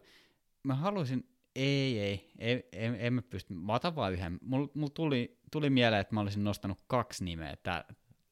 Mä 0.64 0.76
haluaisin, 0.76 1.30
ei, 1.56 2.00
ei, 2.00 2.32
ei, 2.38 2.70
ei 2.72 2.92
en 3.00 3.14
mä 3.14 3.22
pysty, 3.22 3.54
mä 3.54 3.74
otan 3.74 3.96
vaan 3.96 4.14
yhden. 4.14 4.40
Mulla 4.42 4.70
mul 4.74 4.88
tuli, 4.88 5.40
tuli 5.52 5.70
mieleen, 5.70 6.02
että 6.02 6.16
mä 6.16 6.22
olisin 6.22 6.44
nostanut 6.44 6.84
kaksi 6.88 7.24
nimeä. 7.24 7.56
Tää, 7.64 7.86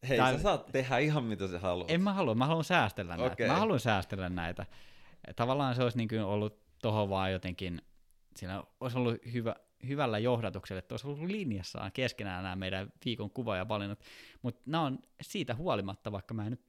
Hei, 0.09 0.17
Tää... 0.17 0.33
sä 0.33 0.41
saat 0.41 0.65
tehdä 0.71 0.97
ihan 0.97 1.23
mitä 1.23 1.47
sä 1.47 1.59
haluat. 1.59 1.91
En 1.91 2.01
mä 2.01 2.13
halua, 2.13 2.35
mä 2.35 2.45
haluan 2.45 2.63
säästellä 2.63 3.13
okay. 3.13 3.27
näitä. 3.27 3.47
Mä 3.47 3.59
haluan 3.59 3.79
säästellä 3.79 4.29
näitä. 4.29 4.65
Tavallaan 5.35 5.75
se 5.75 5.83
olisi 5.83 5.97
niin 5.97 6.09
kuin 6.09 6.21
ollut 6.21 6.59
tohon 6.81 7.09
vaan 7.09 7.31
jotenkin, 7.31 7.81
siinä 8.35 8.63
olisi 8.79 8.97
ollut 8.97 9.17
hyvä, 9.33 9.55
hyvällä 9.87 10.19
johdatuksella, 10.19 10.79
että 10.79 10.93
olisi 10.93 11.07
ollut 11.07 11.29
linjassaan 11.29 11.91
keskenään 11.91 12.43
nämä 12.43 12.55
meidän 12.55 12.91
viikon 13.05 13.29
kuva 13.29 13.57
ja 13.57 13.67
valinnat, 13.67 13.99
mutta 14.41 14.61
nämä 14.65 14.83
on 14.83 14.99
siitä 15.21 15.55
huolimatta, 15.55 16.11
vaikka 16.11 16.33
mä 16.33 16.43
en 16.43 16.51
nyt 16.51 16.61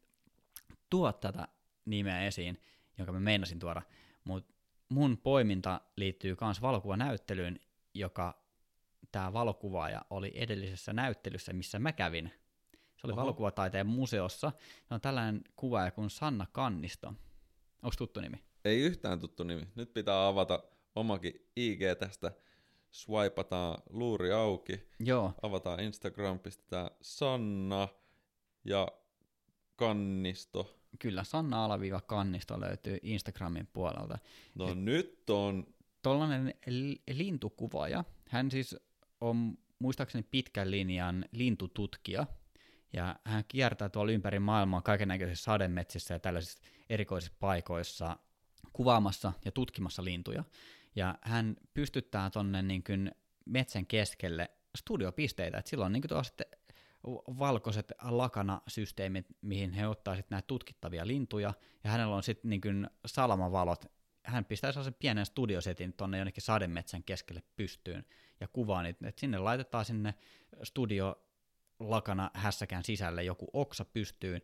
tuo 0.91 1.13
tätä 1.13 1.49
nimeä 1.85 2.23
esiin, 2.23 2.63
jonka 2.99 3.13
mä 3.13 3.21
meinasin 3.21 3.59
tuoda, 3.59 3.83
mutta 4.25 4.55
mun 4.89 5.19
poiminta 5.19 5.81
liittyy 5.97 6.37
myös 6.41 6.63
valokuvanäyttelyyn, 6.63 7.61
joka 7.95 8.43
tämä 9.13 9.33
valokuvaaja 9.33 10.03
oli 10.11 10.33
edellisessä 10.35 10.93
näyttelyssä, 10.93 11.53
missä 11.53 11.79
mä 11.79 11.93
kävin 11.93 12.33
se 12.99 13.07
oli 13.07 13.13
Oho. 13.13 13.21
valokuvataiteen 13.21 13.87
museossa. 13.87 14.53
Se 14.89 14.95
on 14.95 15.01
tällainen 15.01 15.45
kuvaaja 15.57 15.91
kuin 15.91 16.11
Sanna 16.11 16.47
Kannisto. 16.53 17.09
Onko 17.83 17.95
tuttu 17.99 18.21
nimi? 18.21 18.37
Ei 18.65 18.81
yhtään 18.81 19.21
tuttu 19.21 19.45
nimi. 19.45 19.63
Nyt 19.75 19.95
pitää 19.95 20.27
avata 20.27 20.63
omakin 20.95 21.49
IG 21.57 21.81
tästä 21.99 22.33
swipataan 22.91 23.83
luuri 23.91 24.33
auki, 24.33 24.89
Joo, 25.01 25.35
avataan 25.43 25.81
Instagram, 25.81 26.39
pistetään 26.39 26.91
Sanna 27.01 27.89
ja 28.65 28.89
Kannisto. 29.79 30.75
kyllä 30.99 31.25
Sanna 31.25 31.65
Alaviiva 31.65 32.01
Kannisto 32.01 32.61
löytyy 32.61 32.99
Instagramin 33.03 33.69
puolelta. 33.73 34.19
No 34.55 34.75
nyt 34.75 35.31
on, 35.31 35.67
Tuollainen 36.03 36.55
li- 36.67 37.03
lintukuvaaja, 37.11 38.05
hän 38.29 38.51
siis 38.51 38.77
on 39.21 39.59
muistaakseni 39.79 40.27
pitkän 40.31 40.71
linjan 40.71 41.25
lintututkija, 41.33 42.27
ja 42.93 43.17
hän 43.25 43.45
kiertää 43.49 43.89
tuolla 43.89 44.13
ympäri 44.13 44.39
maailmaa 44.39 44.83
kaikennäköisissä 44.83 45.45
sademetsissä 45.45 46.15
ja 46.15 46.19
tällaisissa 46.19 46.63
erikoisissa 46.91 47.37
paikoissa 47.41 48.17
kuvaamassa 48.73 49.33
ja 49.45 49.53
tutkimassa 49.53 50.05
lintuja. 50.05 50.45
Ja 50.97 51.19
hän 51.23 51.57
pystyttää 51.75 52.31
tuonne 52.31 52.63
niin 52.63 52.85
metsän 53.45 53.87
keskelle 53.87 54.51
studiopisteitä, 54.79 55.59
että 55.59 55.71
silloin 55.71 55.93
niin 55.93 56.03
kuin 56.09 56.25
sitten 56.25 56.47
valkoiset 57.39 57.93
lakanasysteemit, 58.03 59.27
mihin 59.41 59.73
he 59.73 59.87
ottaa 59.87 60.17
sitten 60.17 60.37
näitä 60.37 60.47
tutkittavia 60.47 61.07
lintuja, 61.07 61.55
ja 61.85 61.91
hänellä 61.91 62.17
on 62.17 62.23
sitten 62.23 62.49
niin 62.51 62.91
salamavalot. 63.07 63.85
Hän 64.25 64.45
pistää 64.45 64.73
sellaisen 64.73 64.95
pienen 64.95 65.27
studiosetin 65.27 65.93
tuonne 65.93 66.19
jonnekin 66.19 66.43
sademetsän 66.43 67.03
keskelle 67.03 67.43
pystyyn 67.57 68.05
ja 68.41 68.49
kuvaa 68.49 68.83
niitä, 68.83 69.09
että 69.09 69.21
sinne 69.21 69.39
laitetaan 69.39 69.85
sinne 69.85 70.15
studio 70.63 71.25
lakana 71.81 72.31
hässäkään 72.35 72.85
sisälle 72.85 73.25
joku 73.25 73.47
oksa 73.53 73.85
pystyyn. 73.85 74.43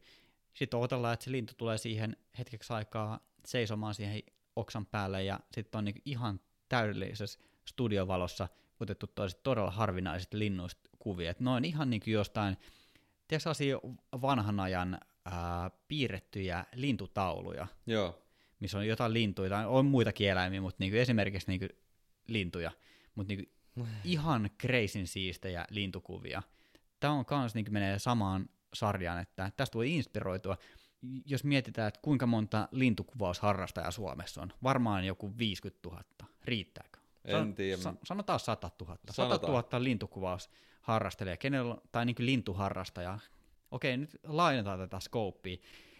Sitten 0.54 0.80
odotellaan, 0.80 1.14
että 1.14 1.24
se 1.24 1.32
lintu 1.32 1.54
tulee 1.56 1.78
siihen 1.78 2.16
hetkeksi 2.38 2.72
aikaa 2.72 3.20
seisomaan 3.46 3.94
siihen 3.94 4.22
oksan 4.56 4.86
päälle 4.86 5.24
ja 5.24 5.40
sitten 5.52 5.78
on 5.78 5.84
niin 5.84 6.02
ihan 6.04 6.40
täydellisessä 6.68 7.38
studiovalossa 7.68 8.48
otettu 8.80 9.06
todella 9.42 9.70
harvinaiset 9.70 10.34
linnuista 10.34 10.83
kuvia. 11.04 11.30
Et 11.30 11.40
ne 11.40 11.50
on 11.50 11.64
ihan 11.64 11.90
niin 11.90 12.00
kuin 12.00 12.14
jostain, 12.14 12.56
tiedätkö 13.28 13.50
vanhan 14.22 14.60
ajan 14.60 14.98
ää, 15.24 15.70
piirrettyjä 15.88 16.64
lintutauluja, 16.74 17.66
joo, 17.86 18.22
missä 18.60 18.78
on 18.78 18.86
jotain 18.86 19.12
lintuja, 19.12 19.50
tai 19.50 19.66
on 19.66 19.86
muitakin 19.86 20.30
eläimiä, 20.30 20.60
mutta 20.60 20.76
niin 20.78 20.92
kuin 20.92 21.00
esimerkiksi 21.00 21.48
niin 21.48 21.60
kuin 21.60 21.70
lintuja, 22.28 22.70
mutta 23.14 23.34
niin 23.34 23.48
kuin 23.74 23.88
ihan 24.04 24.50
kreisin 24.58 25.06
siistejä 25.06 25.64
lintukuvia. 25.70 26.42
Tämä 27.00 27.12
on 27.12 27.24
kans 27.24 27.54
niin 27.54 27.66
menee 27.70 27.98
samaan 27.98 28.48
sarjaan, 28.74 29.18
että 29.18 29.50
tästä 29.56 29.74
voi 29.74 29.96
inspiroitua, 29.96 30.56
jos 31.26 31.44
mietitään, 31.44 31.88
että 31.88 32.00
kuinka 32.02 32.26
monta 32.26 32.68
lintukuvausharrastajaa 32.70 33.90
Suomessa 33.90 34.42
on. 34.42 34.52
Varmaan 34.62 35.04
joku 35.06 35.38
50 35.38 35.88
000. 35.88 36.02
Riittääkö? 36.44 36.93
En 37.24 37.54
tiedä. 37.54 37.82
Sa- 37.82 37.94
sanotaan 38.04 38.40
100 38.40 38.70
000. 38.80 38.96
100 38.96 39.12
Sanotaan. 39.12 39.52
000 39.52 39.84
lintukuvausharrastelijaa. 39.84 41.36
Kenellä 41.36 41.74
on, 41.74 41.80
tai 41.92 42.06
niin 42.06 42.16
lintuharrastajaa. 42.18 43.18
Okei, 43.70 43.96
nyt 43.96 44.10
laajennetaan 44.26 44.78
tätä 44.78 45.00
skouppia. 45.00 45.56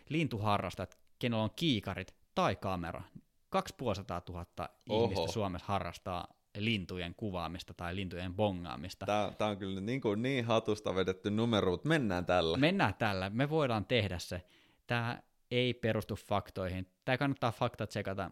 Lintuharrastajat, 0.09 0.99
kenellä 1.18 1.43
on 1.45 1.51
kiikarit 1.57 2.14
tai 2.35 2.57
kamera. 2.57 3.03
250 3.51 4.22
000 4.33 4.47
Oho. 4.89 5.05
ihmistä 5.05 5.33
Suomessa 5.33 5.66
harrastaa 5.68 6.29
lintujen 6.59 7.14
kuvaamista 7.14 7.75
tai 7.75 7.97
lintujen 7.97 8.35
bongaamista. 8.35 9.07
Tää, 9.07 9.31
tää 9.39 9.49
on 9.49 9.57
kyllä 9.59 9.81
niin, 9.81 10.01
kuin 10.01 10.22
niin 10.22 10.45
hatusta 10.45 10.95
vedetty 10.95 11.31
numero, 11.31 11.70
mutta 11.70 11.89
mennään 11.89 12.27
tällä. 12.27 12.57
Mennään 12.57 12.95
tällä, 12.95 13.31
me 13.31 13.51
voidaan 13.51 13.85
tehdä 13.85 14.18
se. 14.18 14.43
Tämä 14.87 15.22
ei 15.51 15.75
perustu 15.75 16.14
faktoihin. 16.16 16.87
Tämä 17.05 17.18
kannattaa 17.18 17.53
fakta 17.53 17.87
tsekata. 17.87 18.31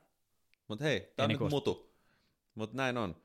Mutta 0.68 0.84
hei, 0.84 1.12
tää 1.16 1.24
on 1.24 1.28
nyt 1.30 1.38
kuin- 1.38 1.51
mutu. 1.51 1.91
Mutta 2.55 2.76
näin 2.76 2.98
on. 2.98 3.16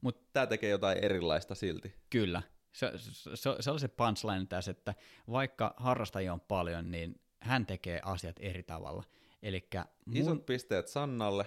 Mut- 0.00 0.28
tää 0.32 0.46
tekee 0.46 0.70
jotain 0.70 0.98
erilaista 1.04 1.54
silti. 1.54 1.94
Kyllä. 2.10 2.42
Se, 2.72 2.92
se, 3.34 3.56
se 3.60 3.70
on 3.70 3.80
se 3.80 3.88
punchline 3.88 4.46
tässä, 4.46 4.70
että 4.70 4.94
vaikka 5.30 5.74
harrastajia 5.76 6.32
on 6.32 6.40
paljon, 6.40 6.90
niin 6.90 7.20
hän 7.40 7.66
tekee 7.66 8.00
asiat 8.04 8.36
eri 8.40 8.62
tavalla. 8.62 9.04
Eli 9.42 9.68
Isot 10.14 10.46
pisteet 10.46 10.88
Sannalle. 10.88 11.46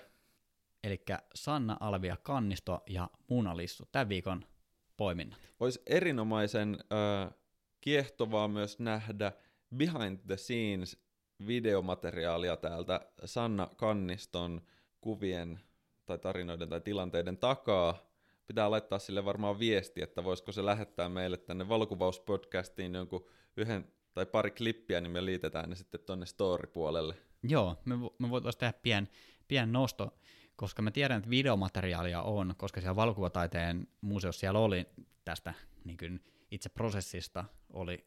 elikkä 0.84 1.20
Sanna 1.36 1.78
Alvia 1.80 2.18
Kannisto 2.24 2.84
ja 2.90 3.10
Muna 3.30 3.58
Lissu. 3.58 3.84
Tämän 3.92 4.10
viikon 4.10 4.46
poiminnat. 4.98 5.40
Olisi 5.60 5.82
erinomaisen 5.86 6.78
äh, 6.94 7.34
kiehtovaa 7.82 8.48
myös 8.48 8.80
nähdä 8.80 9.32
behind 9.76 10.20
the 10.28 10.38
scenes 10.38 10.98
videomateriaalia 11.48 12.58
täältä 12.58 13.02
Sanna 13.26 13.68
Kanniston 13.78 14.62
kuvien 15.02 15.60
tai 16.08 16.18
tarinoiden 16.18 16.70
tai 16.70 16.82
tilanteiden 16.82 17.38
takaa. 17.38 18.08
Pitää 18.46 18.72
laittaa 18.72 19.00
sille 19.00 19.26
varmaan 19.26 19.60
viesti, 19.60 20.02
että 20.02 20.24
voisiko 20.24 20.52
se 20.52 20.66
lähettää 20.66 21.10
meille 21.10 21.38
tänne 21.38 21.70
valokuvauspodcastiin 21.70 22.96
jonkun 22.96 23.26
yhden 23.58 23.92
tai 24.14 24.26
pari 24.26 24.52
klippiä, 24.52 25.02
niin 25.02 25.12
me 25.12 25.26
liitetään 25.26 25.70
ne 25.70 25.76
sitten 25.76 26.00
tonne 26.06 26.26
story-puolelle. 26.26 27.16
Joo, 27.44 27.78
me, 27.86 27.96
vo- 27.96 28.16
me 28.20 28.30
voitaisiin 28.30 28.60
tehdä 28.60 28.74
pien, 28.82 29.10
pien 29.48 29.72
nosto, 29.72 30.18
koska 30.56 30.82
mä 30.82 30.92
tiedän, 30.92 31.18
että 31.18 31.30
videomateriaalia 31.30 32.22
on, 32.22 32.54
koska 32.58 32.82
siellä 32.82 32.96
valokuvataiteen 32.96 33.88
museossa 34.02 34.40
siellä 34.40 34.60
oli 34.60 34.86
tästä 35.26 35.54
niin 35.86 35.98
kuin 35.98 36.24
itse 36.52 36.70
prosessista 36.70 37.46
oli 37.74 38.06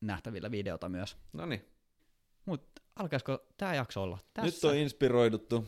nähtävillä 0.00 0.50
videota 0.50 0.88
myös. 0.88 1.16
No 1.32 1.46
niin, 1.46 1.64
Mutta 2.44 2.82
alkaisiko 2.96 3.38
tämä 3.56 3.74
jakso 3.74 4.02
olla 4.02 4.18
tässä? 4.34 4.66
nyt 4.66 4.74
on 4.74 4.76
inspiroiduttu. 4.76 5.64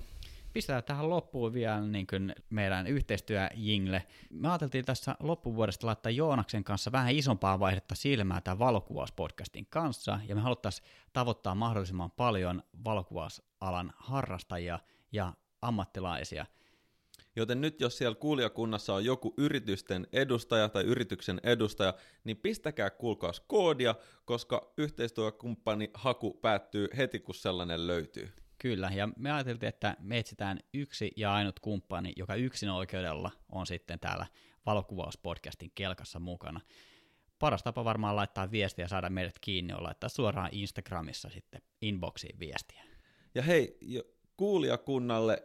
Pistetään 0.57 0.85
tähän 0.85 1.11
loppuun 1.11 1.53
vielä 1.53 1.81
niin 1.81 2.07
kuin 2.07 2.35
meidän 2.51 2.87
yhteistyöjingle. 2.87 4.07
Me 4.31 4.49
ajateltiin 4.49 4.85
tässä 4.85 5.17
loppuvuodesta 5.21 5.87
laittaa 5.87 6.11
Joonaksen 6.11 6.65
kanssa 6.65 6.93
vähän 6.93 7.15
isompaa 7.15 7.61
vaihdetta 7.61 7.95
silmää 7.95 8.41
tämän 8.41 8.59
valokuvauspodcastin 8.59 9.67
kanssa, 9.71 10.21
ja 10.29 10.35
me 10.35 10.41
haluttaisiin 10.41 10.89
tavoittaa 11.13 11.55
mahdollisimman 11.55 12.11
paljon 12.11 12.63
valokuvausalan 12.85 13.93
harrastajia 13.97 14.79
ja 15.13 15.33
ammattilaisia. 15.63 16.47
Joten 17.37 17.61
nyt 17.61 17.81
jos 17.81 17.99
siellä 17.99 18.15
kuulijakunnassa 18.15 18.95
on 18.95 19.05
joku 19.05 19.35
yritysten 19.37 20.07
edustaja 20.13 20.69
tai 20.69 20.85
yrityksen 20.85 21.41
edustaja, 21.43 21.95
niin 22.25 22.37
pistäkää 22.37 22.91
kuulkaas 22.91 23.41
koodia, 23.41 23.95
koska 24.25 24.73
yhteistyökumppani 24.77 25.91
haku 25.95 26.35
päättyy 26.35 26.89
heti 26.97 27.21
kun 27.21 27.35
sellainen 27.35 27.87
löytyy. 27.87 28.46
Kyllä, 28.59 28.91
ja 28.95 29.09
me 29.17 29.33
ajateltiin, 29.33 29.69
että 29.69 29.97
me 30.01 30.19
etsitään 30.19 30.61
yksi 30.75 31.13
ja 31.17 31.35
ainut 31.35 31.61
kumppani, 31.61 32.13
joka 32.17 32.35
yksin 32.35 32.71
oikeudella 32.71 33.31
on 33.53 33.67
sitten 33.67 34.01
täällä 34.01 34.27
valokuvauspodcastin 34.67 35.73
kelkassa 35.75 36.19
mukana. 36.19 36.61
Paras 37.39 37.63
tapa 37.63 37.85
varmaan 37.85 38.17
laittaa 38.17 38.51
viestiä 38.51 38.85
ja 38.85 38.89
saada 38.89 39.11
meidät 39.11 39.39
kiinni 39.41 39.75
on 39.75 39.83
laittaa 39.83 40.09
suoraan 40.09 40.49
Instagramissa 40.53 41.29
sitten 41.31 41.63
inboxiin 41.81 42.39
viestiä. 42.39 42.85
Ja 43.35 43.43
hei, 43.43 43.79
kuulijakunnalle 44.37 45.43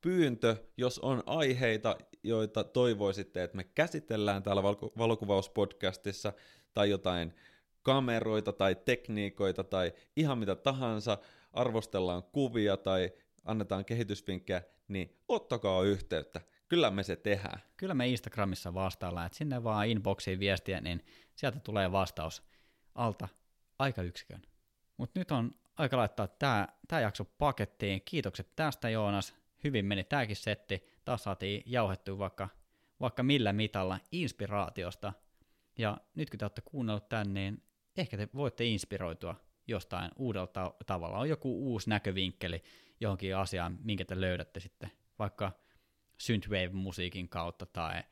pyyntö, 0.00 0.56
jos 0.76 0.98
on 0.98 1.22
aiheita, 1.26 1.96
joita 2.22 2.64
toivoisitte, 2.64 3.42
että 3.42 3.56
me 3.56 3.64
käsitellään 3.64 4.42
täällä 4.42 4.62
valokuvauspodcastissa, 4.98 6.32
tai 6.74 6.90
jotain 6.90 7.34
kameroita 7.82 8.52
tai 8.52 8.74
tekniikoita 8.84 9.64
tai 9.64 9.92
ihan 10.16 10.38
mitä 10.38 10.54
tahansa, 10.54 11.18
arvostellaan 11.54 12.22
kuvia 12.22 12.76
tai 12.76 13.12
annetaan 13.44 13.84
kehitysvinkkejä, 13.84 14.62
niin 14.88 15.18
ottakaa 15.28 15.82
yhteyttä. 15.82 16.40
Kyllä 16.68 16.90
me 16.90 17.02
se 17.02 17.16
tehdään. 17.16 17.62
Kyllä 17.76 17.94
me 17.94 18.08
Instagramissa 18.08 18.74
vastaillaan, 18.74 19.26
että 19.26 19.38
sinne 19.38 19.64
vaan 19.64 19.88
inboxiin 19.88 20.40
viestiä, 20.40 20.80
niin 20.80 21.04
sieltä 21.36 21.60
tulee 21.60 21.92
vastaus 21.92 22.42
alta 22.94 23.28
aikayksikön. 23.78 24.42
Mutta 24.96 25.20
nyt 25.20 25.30
on 25.30 25.50
aika 25.76 25.96
laittaa 25.96 26.26
tämä 26.26 26.68
tää 26.88 27.00
jakso 27.00 27.24
pakettiin. 27.24 28.02
Kiitokset 28.04 28.56
tästä 28.56 28.88
Joonas. 28.88 29.34
Hyvin 29.64 29.86
meni 29.86 30.04
tämäkin 30.04 30.36
setti. 30.36 30.84
Taas 31.04 31.22
saatiin 31.22 31.62
jauhettua 31.66 32.18
vaikka, 32.18 32.48
vaikka 33.00 33.22
millä 33.22 33.52
mitalla 33.52 33.98
inspiraatiosta. 34.12 35.12
Ja 35.78 35.98
nyt 36.14 36.30
kun 36.30 36.38
te 36.38 36.44
olette 36.44 36.60
kuunnellut 36.60 37.08
tän, 37.08 37.34
niin 37.34 37.62
ehkä 37.96 38.16
te 38.16 38.28
voitte 38.34 38.64
inspiroitua 38.64 39.43
jostain 39.66 40.10
uudella 40.16 40.46
ta- 40.46 40.74
tavalla. 40.86 41.18
On 41.18 41.28
joku 41.28 41.72
uusi 41.72 41.90
näkövinkkeli 41.90 42.62
johonkin 43.00 43.36
asiaan, 43.36 43.78
minkä 43.82 44.04
te 44.04 44.20
löydätte 44.20 44.60
sitten 44.60 44.90
vaikka 45.18 45.52
synthwave-musiikin 46.18 47.28
kautta 47.28 47.66
tai 47.66 48.02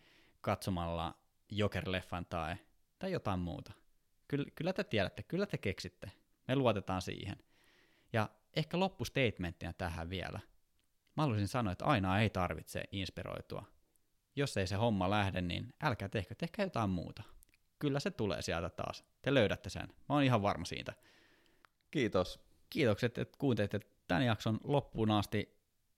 katsomalla 0.40 1.14
Joker-leffan 1.52 2.26
tai, 2.28 2.56
tai 2.98 3.12
jotain 3.12 3.40
muuta. 3.40 3.72
Kyllä, 4.28 4.46
kyllä 4.54 4.72
te 4.72 4.84
tiedätte, 4.84 5.22
kyllä 5.22 5.46
te 5.46 5.58
keksitte. 5.58 6.10
Me 6.48 6.56
luotetaan 6.56 7.02
siihen. 7.02 7.36
Ja 8.12 8.28
ehkä 8.56 8.78
loppustatementtina 8.78 9.72
tähän 9.72 10.10
vielä. 10.10 10.40
Mä 11.16 11.22
haluaisin 11.22 11.48
sanoa, 11.48 11.72
että 11.72 11.84
aina 11.84 12.20
ei 12.20 12.30
tarvitse 12.30 12.82
inspiroitua. 12.92 13.64
Jos 14.36 14.56
ei 14.56 14.66
se 14.66 14.76
homma 14.76 15.10
lähde, 15.10 15.40
niin 15.40 15.74
älkää 15.82 16.08
tehkö, 16.08 16.34
tehkää 16.34 16.64
jotain 16.64 16.90
muuta. 16.90 17.22
Kyllä 17.78 18.00
se 18.00 18.10
tulee 18.10 18.42
sieltä 18.42 18.70
taas. 18.70 19.04
Te 19.22 19.34
löydätte 19.34 19.70
sen. 19.70 19.88
Mä 19.88 20.14
oon 20.14 20.22
ihan 20.22 20.42
varma 20.42 20.64
siitä. 20.64 20.92
Kiitos. 21.92 22.40
Kiitokset, 22.70 23.18
että 23.18 23.38
kuuntelitte 23.38 23.80
tämän 24.08 24.26
jakson 24.26 24.60
loppuun 24.64 25.10
asti. 25.10 25.56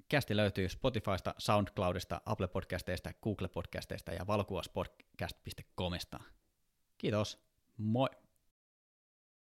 Kästi 0.08 0.36
löytyy 0.36 0.68
Spotifysta, 0.68 1.34
SoundCloudista, 1.38 2.20
Apple 2.26 2.48
Podcasteista, 2.48 3.12
Google 3.22 3.48
Podcasteista 3.48 4.12
ja 4.12 4.26
valokuvauspodcast.comista. 4.26 6.20
Kiitos. 6.98 7.38
Moi! 7.76 8.08